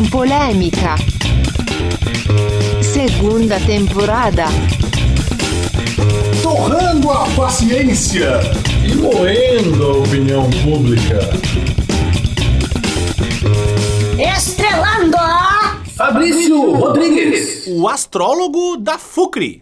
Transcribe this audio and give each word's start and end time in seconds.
com 0.00 0.08
polêmica. 0.08 0.94
Segunda 2.82 3.60
temporada. 3.60 4.46
Torrando 6.42 7.10
a 7.10 7.26
paciência 7.36 8.40
e 8.82 8.94
moendo 8.94 9.84
a 9.84 9.96
opinião 9.98 10.48
pública. 10.64 11.18
Estrelando 14.18 15.16
a 15.18 15.80
Fabrício 15.94 16.72
Rodrigues, 16.72 17.66
o 17.68 17.86
astrólogo 17.86 18.78
da 18.78 18.96
FUCRI. 18.96 19.60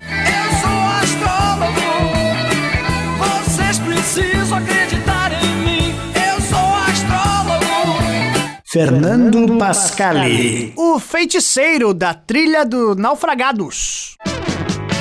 Fernando 8.71 9.57
Pascali, 9.57 10.75
o 10.77 10.99
feiticeiro 10.99 11.95
da 11.95 12.13
trilha 12.13 12.67
do 12.67 12.95
Naufragados. 12.95 14.19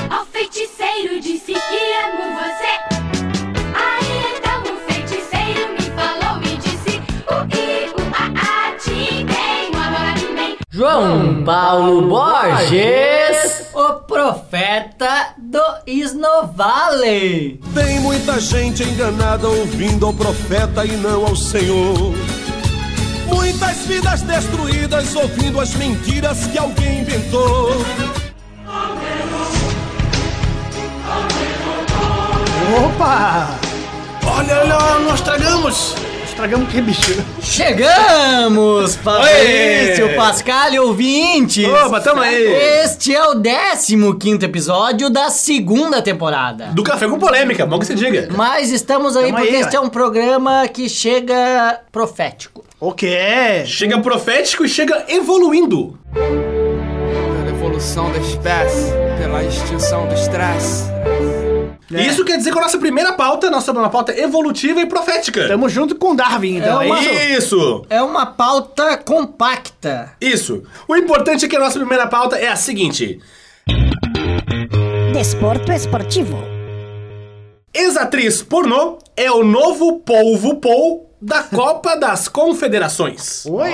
Ao 0.10 0.26
feiticeiro 0.28 1.20
disse 1.20 1.52
que 1.52 1.94
amo 2.02 2.34
você. 2.38 2.80
Então 4.38 4.64
o 4.64 4.78
e 4.88 5.92
O 7.28 7.44
o. 10.54 10.58
João 10.72 11.44
Paulo 11.44 12.08
Borges, 12.08 13.68
o 13.74 13.96
profeta 14.08 15.36
do 15.38 15.62
Isnovale. 15.86 17.60
Tem 17.74 18.00
muita 18.00 18.40
gente 18.40 18.82
enganada 18.84 19.50
ouvindo 19.50 20.06
ao 20.06 20.14
profeta 20.14 20.86
e 20.86 20.96
não 20.96 21.26
ao 21.26 21.36
Senhor. 21.36 22.16
Muitas 23.28 23.78
vidas 23.86 24.22
destruídas 24.22 25.16
ouvindo 25.16 25.60
as 25.60 25.74
mentiras 25.76 26.48
que 26.48 26.58
alguém 26.58 27.02
inventou. 27.02 27.72
Opa! 32.86 33.48
Olha, 34.26 34.60
olha, 34.60 35.00
nós 35.00 35.16
estragamos! 35.16 35.96
Estragamos 36.38 36.70
que, 36.70 36.80
bicho? 36.82 37.26
Chegamos, 37.42 38.96
Fabrício 38.98 40.16
Pascal 40.16 40.72
ouvinte! 40.78 41.66
Opa, 41.66 42.00
tamo 42.00 42.22
aí! 42.22 42.46
Este 42.84 43.16
é 43.16 43.24
o 43.26 43.42
15 44.14 44.46
episódio 44.46 45.10
da 45.10 45.32
segunda 45.32 46.00
temporada. 46.00 46.68
Do 46.68 46.84
Café 46.84 47.08
com 47.08 47.18
Polêmica, 47.18 47.66
bom 47.66 47.80
que 47.80 47.88
você 47.88 47.96
diga. 47.96 48.30
Mas 48.38 48.72
estamos 48.72 49.18
aí 49.18 49.32
Tamo 49.32 49.38
porque 49.40 49.56
aí, 49.56 49.62
este 49.62 49.76
ué. 49.76 49.78
é 49.78 49.80
um 49.84 49.90
programa 49.90 50.68
que 50.68 50.88
chega 50.88 51.82
profético. 51.92 52.64
O 52.80 52.92
quê? 52.92 53.64
Chega 53.66 54.00
profético 54.00 54.64
e 54.64 54.70
chega 54.70 55.06
evoluindo. 55.10 55.98
Pela 56.14 57.50
evolução 57.50 58.12
da 58.12 58.20
espécie, 58.20 58.92
pela 59.18 59.44
extinção 59.44 60.08
do 60.08 60.14
estresse. 60.14 60.84
É. 61.94 62.02
Isso 62.06 62.26
quer 62.26 62.38
dizer 62.38 62.52
que 62.52 62.58
a 62.60 62.62
nossa 62.62 62.78
primeira 62.78 63.14
pauta, 63.14 63.50
nossa 63.50 63.72
uma 63.72 63.90
pauta 63.90 64.12
evolutiva 64.20 64.82
e 64.82 64.86
profética. 64.86 65.48
Tamo 65.48 65.70
junto 65.70 65.96
com 65.96 66.16
Darwin, 66.16 66.58
então, 66.58 66.82
é, 66.82 66.86
É 66.88 66.92
uma- 66.92 67.02
isso? 67.38 67.86
É 67.90 68.02
uma 68.04 68.26
pauta 68.26 68.98
compacta. 68.98 70.12
Isso. 70.20 70.64
O 70.88 70.96
importante 70.98 71.46
é 71.46 71.48
que 71.48 71.56
a 71.56 71.60
nossa 71.60 71.80
primeira 71.80 72.06
pauta 72.08 72.38
é 72.38 72.50
a 72.50 72.56
seguinte: 72.58 73.20
Desporto 75.14 75.72
esportivo. 75.72 76.38
ex-atriz 77.74 78.42
pornô 78.42 78.98
é 79.16 79.32
o 79.32 79.44
novo 79.44 80.00
polvo 80.00 80.56
Paul 80.58 81.06
da 81.22 81.44
Copa 81.44 81.96
das 81.96 82.28
Confederações. 82.28 83.46
Oi! 83.46 83.70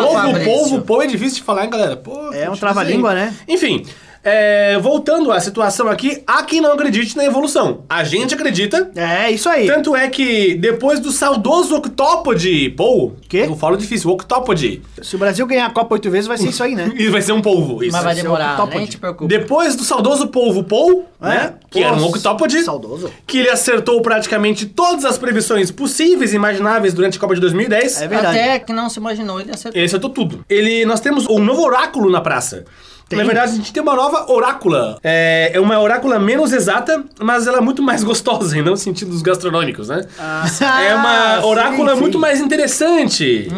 Opa, 0.00 0.22
Novo 0.24 0.44
polvo 0.44 0.80
Paul 0.82 1.02
é 1.02 1.06
difícil 1.06 1.36
de 1.38 1.42
falar, 1.42 1.64
hein, 1.64 1.70
galera? 1.70 1.96
Pô, 1.96 2.32
É 2.32 2.48
um 2.50 2.56
trava-língua, 2.56 3.14
né? 3.14 3.34
Enfim, 3.46 3.84
é, 4.22 4.78
voltando 4.78 5.32
à 5.32 5.40
situação 5.40 5.88
aqui, 5.88 6.22
há 6.26 6.42
quem 6.42 6.60
não 6.60 6.72
acredite 6.72 7.16
na 7.16 7.24
evolução. 7.24 7.84
A 7.88 8.04
gente 8.04 8.34
acredita. 8.34 8.90
É, 8.94 9.30
isso 9.30 9.48
aí. 9.48 9.66
Tanto 9.66 9.96
é 9.96 10.08
que 10.08 10.54
depois 10.54 11.00
do 11.00 11.10
saudoso 11.10 11.74
octópode, 11.76 12.70
Paul, 12.70 13.16
Quê? 13.28 13.44
eu 13.46 13.56
falo 13.56 13.76
difícil, 13.76 14.10
octópode, 14.10 14.82
Se 15.02 15.16
o 15.16 15.18
Brasil 15.18 15.46
ganhar 15.46 15.66
a 15.66 15.70
Copa 15.70 15.94
oito 15.94 16.10
vezes, 16.10 16.26
vai 16.26 16.36
ser 16.36 16.48
isso 16.48 16.62
aí, 16.62 16.74
né? 16.74 16.92
e 16.96 17.08
vai 17.08 17.22
ser 17.22 17.32
um 17.32 17.40
polvo, 17.40 17.82
isso. 17.82 17.92
Mas 17.92 18.04
vai 18.04 18.14
demorar, 18.14 18.52
octópode. 18.52 18.78
nem 18.78 18.86
te 18.86 18.98
preocupa. 18.98 19.26
Depois 19.26 19.74
do 19.74 19.84
saudoso 19.84 20.28
polvo 20.28 20.64
Paul, 20.64 21.06
né, 21.20 21.54
que 21.70 21.82
era 21.82 21.94
um 21.94 22.04
octópode, 22.04 22.62
Saudoso. 22.62 23.10
que 23.26 23.38
ele 23.38 23.50
acertou 23.50 24.00
praticamente 24.02 24.66
todas 24.66 25.04
as 25.04 25.16
previsões 25.16 25.70
possíveis 25.70 26.32
e 26.32 26.36
imagináveis 26.36 26.92
durante 26.92 27.16
a 27.16 27.20
Copa 27.20 27.34
de 27.34 27.40
2010. 27.40 28.02
É 28.02 28.08
verdade. 28.08 28.38
Até 28.38 28.58
que 28.58 28.72
não 28.72 28.88
se 28.90 28.98
imaginou, 28.98 29.40
ele 29.40 29.50
acertou. 29.50 29.78
Ele 29.78 29.86
acertou 29.86 30.10
tudo. 30.10 30.44
Ele, 30.48 30.84
nós 30.84 31.00
temos 31.00 31.26
um 31.28 31.38
novo 31.38 31.62
oráculo 31.62 32.10
na 32.10 32.20
praça. 32.20 32.64
Na 33.12 33.24
verdade, 33.24 33.52
a 33.52 33.54
gente 33.56 33.72
tem 33.72 33.82
uma 33.82 33.94
nova 33.96 34.30
orácula. 34.30 34.98
É, 35.02 35.50
é 35.54 35.60
uma 35.60 35.78
orácula 35.80 36.18
menos 36.18 36.52
exata, 36.52 37.04
mas 37.20 37.46
ela 37.46 37.58
é 37.58 37.60
muito 37.60 37.82
mais 37.82 38.04
gostosa, 38.04 38.56
e 38.56 38.62
não 38.62 38.72
no 38.72 38.76
sentido 38.76 39.10
dos 39.10 39.22
gastronômicos, 39.22 39.88
né? 39.88 40.06
é 40.18 40.94
uma 40.94 41.34
Ah, 41.36 41.40
sim, 41.40 41.46
orácula 41.46 41.94
sim. 41.94 42.00
muito 42.00 42.18
mais 42.18 42.40
interessante. 42.40 43.48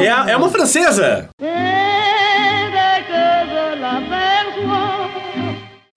É, 0.00 0.10
a- 0.10 0.30
é 0.30 0.36
uma 0.36 0.48
francesa. 0.48 1.28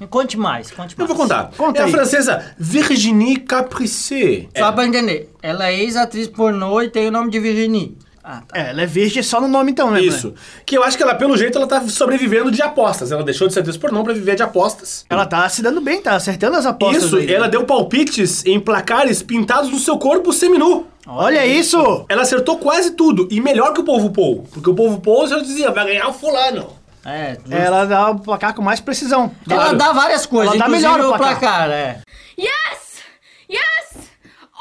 Conte 0.09 0.38
mais, 0.38 0.69
conte 0.69 0.94
Eu 0.96 1.06
mais. 1.06 1.08
vou 1.09 1.18
contar. 1.18 1.50
Conta 1.58 1.80
é 1.80 1.81
a 1.84 1.86
aí. 1.86 1.92
francesa 1.92 2.53
Virginie 2.59 3.38
Capricé. 3.38 4.46
Só 4.56 4.72
pra 4.72 4.86
entender, 4.86 5.31
ela 5.42 5.69
é 5.69 5.80
ex-atriz 5.80 6.28
pornô 6.28 6.81
e 6.84 6.90
tem 6.90 7.08
o 7.08 7.12
nome 7.12 7.31
de 7.31 7.40
Virginie. 7.40 7.97
Ah, 8.23 8.41
tá. 8.47 8.57
É, 8.57 8.69
ela 8.69 8.84
é 8.84 8.85
virgem 8.85 9.22
só 9.22 9.41
no 9.41 9.50
nome 9.50 9.72
então, 9.72 9.91
né? 9.91 10.00
Isso. 10.01 10.34
Que 10.66 10.78
eu 10.78 10.84
acho 10.84 10.95
que 10.95 11.03
ela, 11.03 11.13
pelo 11.13 11.35
jeito, 11.35 11.57
ela 11.57 11.67
tá 11.67 11.81
sobrevivendo 11.89 12.50
de 12.50 12.61
apostas. 12.61 13.11
Ela 13.11 13.22
deixou 13.22 13.47
de 13.47 13.53
ser 13.53 13.59
atriz 13.59 13.75
pornô 13.75 14.01
pra 14.03 14.13
viver 14.13 14.35
de 14.35 14.44
apostas. 14.44 15.06
Ela 15.09 15.25
tá 15.25 15.47
se 15.50 15.61
dando 15.61 15.81
bem, 15.81 16.01
tá 16.01 16.16
acertando 16.16 16.56
as 16.56 16.66
apostas. 16.66 17.03
Isso, 17.03 17.17
aí, 17.17 17.28
né? 17.28 17.33
ela 17.33 17.50
deu 17.50 17.66
palpites 17.66 18.45
em 18.45 18.59
placares 18.59 19.22
pintados 19.22 19.69
no 19.69 19.78
seu 19.78 19.97
corpo 19.97 20.31
seminu. 20.31 20.88
Olha 21.06 21.45
isso! 21.45 22.06
Ela 22.07 22.22
acertou 22.22 22.57
quase 22.57 22.91
tudo, 22.91 23.28
e 23.29 23.41
melhor 23.41 23.73
que 23.73 23.81
o 23.81 23.83
povo 23.83 24.09
Paul. 24.12 24.47
Porque 24.53 24.69
o 24.69 24.73
povo 24.73 25.01
Paul 25.01 25.28
já 25.28 25.39
dizia, 25.39 25.69
vai 25.69 25.85
ganhar 25.85 26.07
o 26.07 26.13
fulano. 26.13 26.69
É, 27.06 27.33
justo. 27.33 27.53
Ela 27.53 27.83
dá 27.85 28.09
o 28.12 28.19
placar 28.19 28.53
com 28.53 28.62
mais 28.62 28.79
precisão. 28.79 29.35
Ela 29.50 29.63
claro. 29.63 29.78
dá 29.78 29.91
várias 29.91 30.25
coisas, 30.25 30.56
Ela 30.56 30.63
dá 30.63 30.69
melhor 30.69 31.01
o 31.01 31.09
o 31.09 31.17
placar. 31.17 31.39
placar, 31.39 31.72
é. 31.72 32.00
Yes! 32.39 33.03
Yes! 33.50 34.07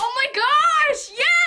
Oh 0.01 0.19
my 0.19 0.27
gosh! 0.35 1.11
Yes! 1.11 1.42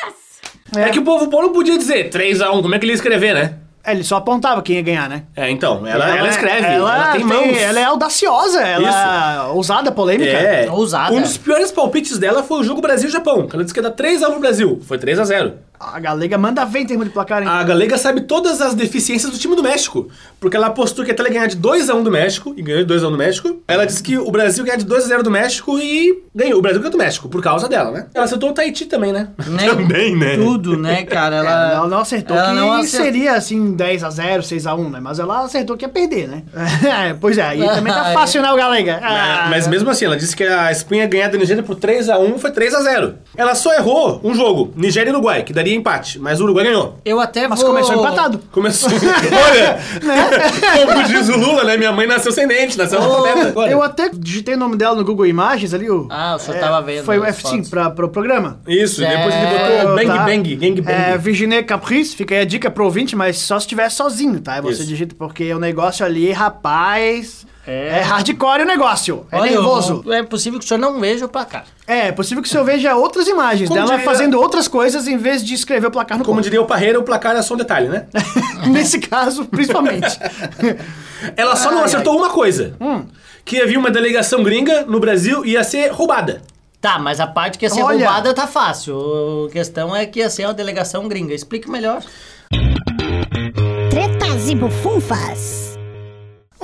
É, 0.77 0.89
que 0.89 0.99
o 0.99 1.03
povo 1.03 1.29
Paul 1.29 1.43
não 1.43 1.53
podia 1.53 1.77
dizer 1.77 2.09
3x1, 2.09 2.61
como 2.61 2.75
é 2.75 2.79
que 2.79 2.85
ele 2.85 2.93
ia 2.93 2.95
escrever, 2.95 3.33
né? 3.33 3.55
É, 3.85 3.91
ele 3.91 4.03
só 4.03 4.15
apontava 4.15 4.63
quem 4.63 4.77
ia 4.77 4.81
ganhar, 4.81 5.07
né? 5.07 5.23
É, 5.35 5.49
então, 5.51 5.85
ela, 5.85 6.17
ela, 6.17 6.27
escreve, 6.27 6.65
ela, 6.65 6.95
ela 6.95 7.11
tem 7.11 7.23
mãos. 7.23 7.55
Ela 7.55 7.79
é 7.79 7.83
audaciosa, 7.83 8.61
ela 8.61 9.43
é 9.43 9.51
ousada, 9.51 9.91
polêmica. 9.91 10.31
É. 10.31 10.69
Ousada. 10.71 11.13
Um 11.13 11.21
dos 11.21 11.37
piores 11.37 11.71
palpites 11.71 12.17
dela 12.17 12.41
foi 12.41 12.61
o 12.61 12.63
jogo 12.63 12.81
Brasil-Japão, 12.81 13.47
que 13.47 13.55
ela 13.55 13.63
disse 13.63 13.73
que 13.73 13.79
ia 13.79 13.83
dar 13.83 13.91
3x1 13.91 14.31
pro 14.31 14.39
Brasil. 14.39 14.81
Foi 14.87 14.97
3x0. 14.97 15.53
A 15.79 15.99
galega 15.99 16.37
manda 16.37 16.65
ver 16.65 16.79
em 16.79 16.85
termos 16.85 17.05
de 17.07 17.11
placar, 17.13 17.41
hein? 17.41 17.47
A 17.47 17.63
Galega 17.63 17.97
sabe 17.97 18.21
todas 18.21 18.61
as 18.61 18.73
deficiências 18.73 19.31
do 19.31 19.37
time 19.37 19.55
do 19.55 19.63
México. 19.63 20.07
Porque 20.39 20.55
ela 20.55 20.67
apostou 20.67 21.03
que 21.03 21.11
até 21.11 21.21
ela 21.21 21.29
ganhar 21.29 21.47
de 21.47 21.57
2x1 21.57 22.03
do 22.03 22.11
México, 22.11 22.53
e 22.57 22.61
ganhou 22.61 22.83
de 22.83 22.93
2x1 22.93 23.11
do 23.11 23.17
México. 23.17 23.61
Ela 23.67 23.85
disse 23.85 24.01
que 24.01 24.17
o 24.17 24.29
Brasil 24.31 24.63
ganha 24.63 24.77
de 24.77 24.85
2x0 24.85 25.21
do 25.21 25.31
México 25.31 25.77
e 25.79 26.23
ganhou. 26.33 26.59
O 26.59 26.61
Brasil 26.61 26.79
ganhou 26.79 26.91
do 26.91 26.97
México, 26.97 27.27
por 27.29 27.41
causa 27.41 27.67
dela, 27.67 27.91
né? 27.91 28.07
Ela 28.13 28.25
acertou 28.25 28.49
o 28.49 28.53
Tahiti 28.53 28.85
também, 28.85 29.11
né? 29.11 29.29
Né? 29.47 29.65
também, 29.73 30.15
né? 30.15 30.35
Tudo, 30.37 30.77
né, 30.77 31.03
cara? 31.03 31.35
Ela, 31.37 31.71
Ela 31.73 31.87
não, 31.87 31.99
acertou 31.99 32.35
ela 32.37 32.49
que 32.49 32.55
não 32.55 32.71
acertou. 32.73 33.05
seria 33.05 33.33
assim 33.33 33.75
10x0, 33.75 34.39
6x1, 34.39 34.89
né? 34.91 34.99
Mas 35.01 35.19
ela 35.19 35.43
acertou 35.43 35.75
que 35.77 35.85
ia 35.85 35.89
perder, 35.89 36.27
né? 36.27 36.43
É, 36.85 37.13
pois 37.13 37.37
é, 37.37 37.41
aí 37.43 37.59
também 37.59 37.91
tá 37.91 38.11
fácil, 38.13 38.41
né, 38.41 38.51
o 38.51 38.55
galega? 38.55 38.99
Ah, 39.01 39.47
Mas 39.49 39.67
mesmo 39.67 39.89
assim, 39.89 40.05
ela 40.05 40.15
disse 40.17 40.35
que 40.35 40.43
a 40.43 40.71
Espanha 40.71 41.03
ia 41.03 41.07
ganhar 41.09 41.27
da 41.29 41.37
Nigéria 41.37 41.63
por 41.63 41.75
3x1, 41.75 42.37
foi 42.37 42.51
3x0. 42.51 43.13
Ela 43.35 43.55
só 43.55 43.73
errou 43.73 44.21
um 44.23 44.33
jogo, 44.33 44.71
Nigéria 44.75 45.09
e 45.09 45.13
Uruguai, 45.13 45.43
que 45.43 45.51
daria 45.53 45.64
empate, 45.73 46.19
mas 46.19 46.40
o 46.40 46.43
Uruguai 46.43 46.66
ganhou. 46.66 46.99
Eu 47.03 47.19
até 47.19 47.47
Mas 47.47 47.61
vou... 47.61 47.69
começou 47.69 47.95
empatado. 47.95 48.40
Começou. 48.51 48.90
Olha! 48.91 49.79
Como 50.85 51.03
diz 51.03 51.29
o 51.29 51.37
Lula, 51.37 51.63
né? 51.63 51.78
Minha 51.78 51.91
mãe 51.91 52.05
nasceu 52.07 52.31
sem 52.31 52.47
dente, 52.47 52.78
nasceu 52.78 53.01
analfabeta. 53.01 53.72
Eu 53.72 53.81
até 53.81 54.09
digitei 54.13 54.55
o 54.55 54.57
nome 54.57 54.75
dela 54.75 54.95
no 54.95 55.03
Google 55.03 55.25
Imagens 55.25 55.73
ali. 55.73 55.90
O, 55.90 56.07
Ah, 56.09 56.35
o 56.35 56.40
senhor 56.40 56.59
tava 56.59 56.81
vendo 56.81 57.05
Foi 57.05 57.17
as 57.17 57.37
F5 57.37 57.41
fotos. 57.51 57.69
pra, 57.69 57.90
pro 57.90 58.09
programa. 58.09 58.59
Isso, 58.67 59.01
depois 59.01 59.34
ele 59.34 59.45
botou 59.47 59.95
Bang 59.95 60.07
tá? 60.07 60.25
Bang, 60.25 60.55
Gang 60.55 60.81
Bang. 60.81 60.91
É, 60.93 61.17
Virginie 61.17 61.63
Caprice, 61.63 62.16
fica 62.16 62.35
aí 62.35 62.41
a 62.41 62.45
dica 62.45 62.69
pro 62.69 62.85
ouvinte, 62.85 63.16
mas 63.16 63.37
só 63.40 63.59
se 63.59 63.66
estiver 63.66 63.90
sozinho, 63.90 64.40
tá? 64.41 64.61
Você 64.61 64.81
Isso. 64.81 64.85
digita, 64.87 65.16
porque 65.17 65.53
o 65.53 65.59
negócio 65.59 66.05
ali, 66.05 66.31
rapaz. 66.31 67.45
É, 67.67 68.00
hardcore 68.02 68.62
o 68.62 68.66
negócio. 68.66 69.26
É 69.32 69.38
Olha, 69.40 69.52
nervoso. 69.52 70.03
eu- 70.06 70.14
É 70.14 70.22
possível 70.23 70.59
que 70.59 70.66
o 70.66 70.67
senhor 70.67 70.79
não 70.79 71.00
veja 71.00 71.26
o 71.26 71.29
placar. 71.29 71.66
É, 71.88 72.08
é 72.08 72.12
possível 72.12 72.44
que 72.44 72.47
o 72.47 72.52
senhor 72.52 72.64
veja 72.64 72.96
outras 72.96 73.28
imagens 73.28 73.67
Como 73.67 73.79
dela 73.79 73.97
diria- 73.97 74.06
fazendo 74.06 74.40
outras 74.40 74.67
coisas 74.67 75.08
em 75.08 75.17
vez 75.17 75.44
de 75.44 75.53
escrever 75.56 75.88
o 75.88 75.91
placar 75.91 76.17
no 76.17 76.23
Como 76.23 76.35
corpo. 76.35 76.44
diria 76.44 76.62
o 76.62 76.66
Parreira, 76.67 77.00
o 77.00 77.03
placar 77.03 77.35
é 77.35 77.41
só 77.41 77.56
um 77.56 77.58
detalhe, 77.58 77.88
né? 77.90 78.06
Nesse 78.70 79.00
caso, 79.00 79.46
principalmente. 79.46 80.20
Ela 81.35 81.56
só 81.56 81.72
não 81.72 81.79
Ai, 81.79 81.85
acertou 81.85 82.16
uma 82.17 82.29
coisa. 82.29 82.76
Que 83.44 83.62
havia 83.62 83.79
uma 83.79 83.90
delegação 83.91 84.44
gringa 84.44 84.84
no 84.85 85.00
Brasil 85.00 85.44
e 85.46 85.52
ia 85.52 85.64
ser 85.64 85.90
roubada. 85.91 86.41
Tá, 86.82 87.00
mas 87.00 87.20
a 87.20 87.26
parte 87.26 87.58
que 87.58 87.66
ia 87.66 87.70
ser 87.70 87.82
Olha. 87.82 88.06
roubada 88.06 88.32
tá 88.34 88.46
fácil. 88.46 89.47
A 89.47 89.52
questão 89.52 89.96
é 89.96 90.06
que 90.06 90.20
ia 90.20 90.29
ser 90.29 90.46
uma 90.46 90.53
delegação 90.53 91.08
gringa. 91.08 91.34
Explique 91.34 91.67
melhor. 91.70 92.03
Tretas 93.90 94.50
e 94.50 94.56
bufunfas. 94.56 95.74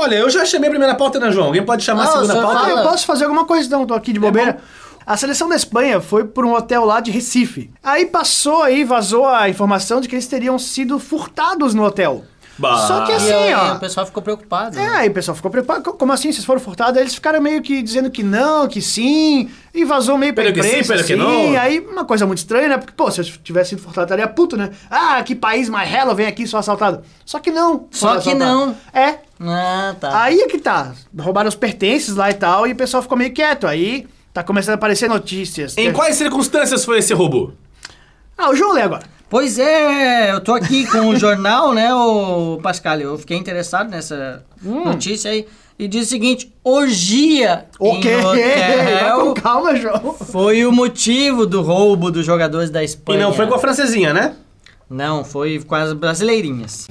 Olha, 0.01 0.15
eu 0.15 0.29
já 0.29 0.43
chamei 0.45 0.67
a 0.67 0.71
primeira 0.71 0.95
pauta, 0.95 1.19
né, 1.19 1.31
João? 1.31 1.47
Alguém 1.47 1.63
pode 1.63 1.83
chamar 1.83 2.03
a 2.03 2.05
Não, 2.05 2.11
segunda 2.13 2.41
pauta? 2.41 2.59
fala. 2.59 2.69
Eu 2.81 2.83
posso 2.89 3.05
fazer 3.05 3.25
alguma 3.25 3.45
coisa 3.45 3.67
então, 3.67 3.85
tô 3.85 3.93
aqui 3.93 4.11
de 4.11 4.19
bobeira. 4.19 4.57
a 5.05 5.15
seleção 5.15 5.47
da 5.47 5.55
Espanha 5.55 6.01
foi 6.01 6.25
por 6.25 6.43
um 6.45 6.53
hotel 6.53 6.85
lá 6.85 6.99
de 6.99 7.11
Recife. 7.11 7.69
Aí 7.83 8.05
passou 8.07 8.63
aí, 8.63 8.83
vazou 8.83 9.27
a 9.27 9.47
informação 9.47 10.01
de 10.01 10.07
que 10.07 10.15
eles 10.15 10.25
teriam 10.27 10.57
sido 10.57 10.97
furtados 10.97 11.73
no 11.75 11.83
hotel. 11.83 12.23
Bah. 12.57 12.85
Só 12.87 13.05
que 13.05 13.11
assim, 13.13 13.31
aí, 13.31 13.53
ó. 13.53 13.73
o 13.75 13.79
pessoal 13.79 14.05
ficou 14.05 14.21
preocupado. 14.21 14.77
É, 14.77 14.87
aí 14.97 15.09
o 15.09 15.13
pessoal 15.13 15.33
ficou 15.35 15.49
preocupado. 15.49 15.83
Co- 15.83 15.93
Como 15.93 16.11
assim? 16.11 16.31
Vocês 16.31 16.45
foram 16.45 16.59
furtados? 16.59 16.95
Aí 16.97 17.03
eles 17.03 17.15
ficaram 17.15 17.41
meio 17.41 17.61
que 17.61 17.81
dizendo 17.81 18.11
que 18.11 18.21
não, 18.21 18.67
que 18.67 18.81
sim. 18.81 19.49
E 19.73 19.83
vazou 19.85 20.17
meio 20.17 20.33
pra 20.33 20.43
Pelo 20.43 20.53
que 20.55 20.61
sim, 20.61 20.69
imprensa, 20.69 20.93
pelo 20.93 21.05
que 21.05 21.13
assim. 21.13 21.21
não. 21.21 21.59
Aí 21.59 21.79
uma 21.79 22.05
coisa 22.05 22.25
muito 22.27 22.39
estranha, 22.39 22.67
né? 22.67 22.77
Porque, 22.77 22.93
pô, 22.95 23.09
se 23.09 23.21
eu 23.21 23.25
tivesse 23.25 23.69
sido 23.71 23.81
furtado, 23.81 24.05
estaria 24.05 24.27
puto, 24.27 24.55
né? 24.57 24.69
Ah, 24.89 25.23
que 25.23 25.33
país 25.33 25.69
mais 25.69 25.91
hello, 25.91 26.13
vem 26.13 26.27
aqui, 26.27 26.45
sou 26.45 26.59
assaltado. 26.59 27.01
Só 27.25 27.39
que 27.39 27.49
não. 27.51 27.87
Só 27.89 28.17
que 28.19 28.29
assaltados. 28.31 28.39
não. 28.39 28.75
É. 28.93 29.15
Ah, 29.43 29.95
tá. 29.99 30.21
Aí 30.23 30.39
é 30.41 30.47
que 30.47 30.59
tá. 30.59 30.91
Roubaram 31.17 31.47
os 31.49 31.55
pertences 31.55 32.15
lá 32.15 32.29
e 32.29 32.33
tal, 32.35 32.67
e 32.67 32.73
o 32.73 32.75
pessoal 32.75 33.01
ficou 33.01 33.17
meio 33.17 33.31
quieto. 33.33 33.65
Aí 33.65 34.07
tá 34.33 34.43
começando 34.43 34.73
a 34.73 34.75
aparecer 34.75 35.09
notícias. 35.09 35.75
Em 35.77 35.91
quais 35.91 36.15
circunstâncias 36.17 36.85
foi 36.85 36.99
esse 36.99 37.13
roubo? 37.13 37.53
Ah, 38.37 38.49
o 38.49 38.55
João 38.55 38.73
lê 38.73 38.81
agora. 38.81 39.03
Pois 39.31 39.57
é, 39.57 40.29
eu 40.33 40.41
tô 40.41 40.53
aqui 40.53 40.85
com 40.85 41.07
o 41.07 41.15
jornal, 41.17 41.73
né, 41.73 41.93
o 41.95 42.59
Pascal? 42.61 42.99
Eu 42.99 43.17
fiquei 43.17 43.37
interessado 43.37 43.89
nessa 43.89 44.43
Hum. 44.61 44.83
notícia 44.83 45.31
aí. 45.31 45.47
E 45.79 45.87
diz 45.87 46.07
o 46.07 46.09
seguinte: 46.09 46.53
orgia 46.63 47.65
O 47.79 47.95
em 47.95 48.01
quê? 48.01 48.17
Vai 48.17 49.15
com 49.23 49.33
calma, 49.33 49.73
João. 49.77 50.13
foi 50.13 50.65
o 50.65 50.71
motivo 50.73 51.45
do 51.45 51.61
roubo 51.61 52.11
dos 52.11 52.25
jogadores 52.25 52.69
da 52.69 52.81
E 52.81 52.85
Espanha. 52.85 53.21
não 53.23 53.33
foi 53.33 53.47
com 53.47 53.55
a 53.55 53.59
francesinha, 53.59 54.13
né? 54.13 54.33
Não, 54.89 55.23
foi 55.23 55.59
com 55.65 55.75
as 55.75 55.93
brasileirinhas. 55.93 56.87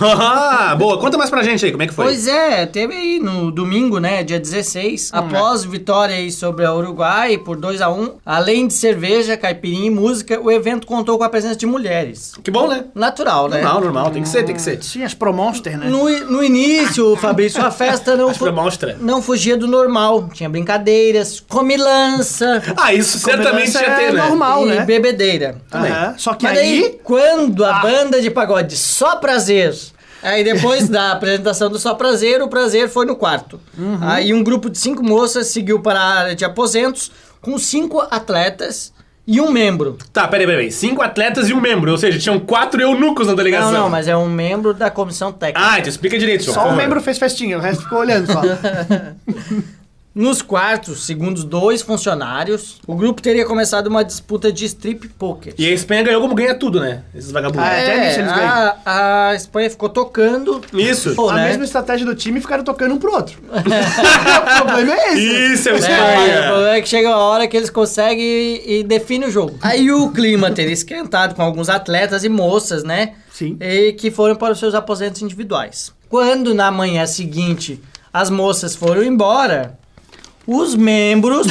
Ah, 0.00 0.74
boa. 0.76 0.98
Conta 0.98 1.18
mais 1.18 1.28
pra 1.30 1.42
gente 1.42 1.64
aí, 1.64 1.70
como 1.70 1.82
é 1.82 1.86
que 1.86 1.92
foi? 1.94 2.04
Pois 2.06 2.26
é, 2.26 2.64
teve 2.66 2.94
aí 2.94 3.20
no 3.20 3.50
domingo, 3.50 3.98
né, 3.98 4.22
dia 4.22 4.38
16, 4.40 5.10
após 5.12 5.64
vitória 5.64 6.14
aí 6.14 6.30
sobre 6.32 6.64
a 6.64 6.74
Uruguai 6.74 7.36
por 7.38 7.56
2 7.56 7.80
a 7.82 7.90
1 7.90 8.14
além 8.24 8.66
de 8.66 8.74
cerveja, 8.74 9.36
caipirinha 9.36 9.86
e 9.86 9.90
música, 9.90 10.40
o 10.40 10.50
evento 10.50 10.86
contou 10.86 11.18
com 11.18 11.24
a 11.24 11.28
presença 11.28 11.56
de 11.56 11.66
mulheres. 11.66 12.32
Que 12.42 12.50
bom, 12.50 12.66
né? 12.68 12.84
Natural, 12.94 13.48
né? 13.48 13.60
Normal, 13.60 13.80
normal. 13.80 14.10
Tem 14.10 14.22
que 14.22 14.28
ser, 14.28 14.42
tem 14.44 14.54
que 14.54 14.62
ser. 14.62 14.82
Sim, 14.82 15.02
as 15.04 15.14
Promonster, 15.14 15.76
né? 15.78 15.86
No, 15.88 16.08
no 16.26 16.42
início, 16.42 17.14
Fabrício, 17.16 17.62
a 17.64 17.70
festa 17.70 18.16
não, 18.16 18.32
fu- 18.34 18.46
não 19.00 19.20
fugia 19.22 19.56
do 19.56 19.66
normal. 19.66 20.28
Tinha 20.32 20.48
brincadeiras, 20.48 21.40
comilança 21.40 22.62
Ah, 22.76 22.92
isso 22.94 23.18
certamente 23.18 23.72
ia 23.74 23.94
ter, 23.96 24.02
é 24.04 24.12
né? 24.12 24.22
normal, 24.26 24.66
e 24.66 24.70
né? 24.70 24.84
bebedeira. 24.84 25.56
Também. 25.70 25.90
Aham, 25.92 26.14
Só 26.16 26.34
que 26.34 26.44
Mas 26.44 26.58
aí... 26.58 26.84
aí, 26.84 27.00
quando 27.02 27.64
a 27.64 27.74
banda 27.80 28.20
de 28.20 28.30
pagode 28.30 28.76
Só 28.76 29.16
Prazer. 29.16 29.74
Aí 30.22 30.44
depois 30.44 30.88
da 30.88 31.12
apresentação 31.12 31.70
do 31.70 31.78
Só 31.78 31.94
Prazer, 31.94 32.42
o 32.42 32.48
prazer 32.48 32.88
foi 32.88 33.06
no 33.06 33.16
quarto. 33.16 33.60
Aí 34.00 34.32
um 34.34 34.42
grupo 34.42 34.68
de 34.68 34.78
cinco 34.78 35.02
moças 35.02 35.48
seguiu 35.48 35.80
para 35.80 36.00
a 36.00 36.18
área 36.20 36.34
de 36.36 36.44
aposentos 36.44 37.10
com 37.40 37.58
cinco 37.58 38.00
atletas 38.10 38.92
e 39.26 39.40
um 39.40 39.50
membro. 39.50 39.96
Tá, 40.12 40.26
peraí, 40.26 40.46
peraí. 40.46 40.72
Cinco 40.72 41.02
atletas 41.02 41.48
e 41.48 41.54
um 41.54 41.60
membro, 41.60 41.92
ou 41.92 41.98
seja, 41.98 42.18
tinham 42.18 42.40
quatro 42.40 42.82
eunucos 42.82 43.28
na 43.28 43.34
delegação. 43.34 43.72
Não, 43.72 43.80
não, 43.82 43.88
mas 43.90 44.08
é 44.08 44.16
um 44.16 44.28
membro 44.28 44.74
da 44.74 44.90
comissão 44.90 45.32
técnica. 45.32 45.60
Ah, 45.70 45.78
então 45.78 45.88
explica 45.88 46.18
direito, 46.18 46.44
João. 46.44 46.54
Só 46.54 46.60
um 46.62 46.64
favor. 46.64 46.76
membro 46.76 47.00
fez 47.00 47.16
festinha, 47.18 47.56
o 47.56 47.60
resto 47.60 47.84
ficou 47.84 48.00
olhando 48.00 48.26
só. 48.30 48.42
Nos 50.12 50.42
quartos, 50.42 51.06
segundo 51.06 51.36
os 51.36 51.44
dois 51.44 51.82
funcionários, 51.82 52.78
o 52.84 52.96
grupo 52.96 53.22
teria 53.22 53.46
começado 53.46 53.86
uma 53.86 54.04
disputa 54.04 54.52
de 54.52 54.64
strip 54.64 55.06
poker. 55.10 55.54
E 55.56 55.68
a 55.68 55.70
Espanha 55.72 56.02
ganhou 56.02 56.20
como 56.20 56.34
ganha 56.34 56.52
tudo, 56.52 56.80
né? 56.80 57.04
Esses 57.14 57.30
vagabundos. 57.30 57.64
Ah, 57.64 57.72
é. 57.74 57.82
até 57.82 58.06
nisso 58.06 58.18
eles 58.20 58.32
ganham. 58.32 58.74
a, 58.84 59.28
a 59.28 59.34
Espanha 59.36 59.70
ficou 59.70 59.88
tocando. 59.88 60.60
Isso. 60.72 61.14
Pô, 61.14 61.30
a 61.30 61.36
né? 61.36 61.48
mesma 61.48 61.62
estratégia 61.64 62.04
do 62.04 62.16
time 62.16 62.40
ficaram 62.40 62.64
tocando 62.64 62.92
um 62.92 62.98
pro 62.98 63.12
outro. 63.12 63.38
o 63.48 64.64
problema 64.66 64.94
é 64.94 65.12
esse. 65.12 65.52
Isso 65.54 65.68
é 65.68 65.72
a 65.72 65.74
É, 65.74 65.78
o 65.78 65.78
Espanha. 65.78 66.42
problema 66.48 66.74
é 66.74 66.80
que 66.82 66.88
chega 66.88 67.08
uma 67.08 67.18
hora 67.18 67.46
que 67.46 67.56
eles 67.56 67.70
conseguem 67.70 68.24
e, 68.26 68.80
e 68.80 68.82
definem 68.82 69.28
o 69.28 69.30
jogo. 69.32 69.58
Aí 69.62 69.92
o 69.92 70.10
clima 70.10 70.50
teria 70.50 70.72
esquentado 70.72 71.36
com 71.36 71.42
alguns 71.42 71.68
atletas 71.68 72.24
e 72.24 72.28
moças, 72.28 72.82
né? 72.82 73.12
Sim. 73.32 73.56
E 73.60 73.92
que 73.92 74.10
foram 74.10 74.34
para 74.34 74.52
os 74.54 74.58
seus 74.58 74.74
aposentos 74.74 75.22
individuais. 75.22 75.92
Quando 76.08 76.52
na 76.52 76.68
manhã 76.72 77.06
seguinte 77.06 77.80
as 78.12 78.28
moças 78.28 78.74
foram 78.74 79.04
embora, 79.04 79.78
os 80.46 80.74
membros 80.74 81.46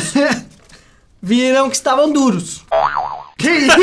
viram 1.22 1.70
que 1.70 1.76
estavam 1.76 2.12
duros. 2.12 2.64
Que 3.38 3.50
isso? 3.50 3.78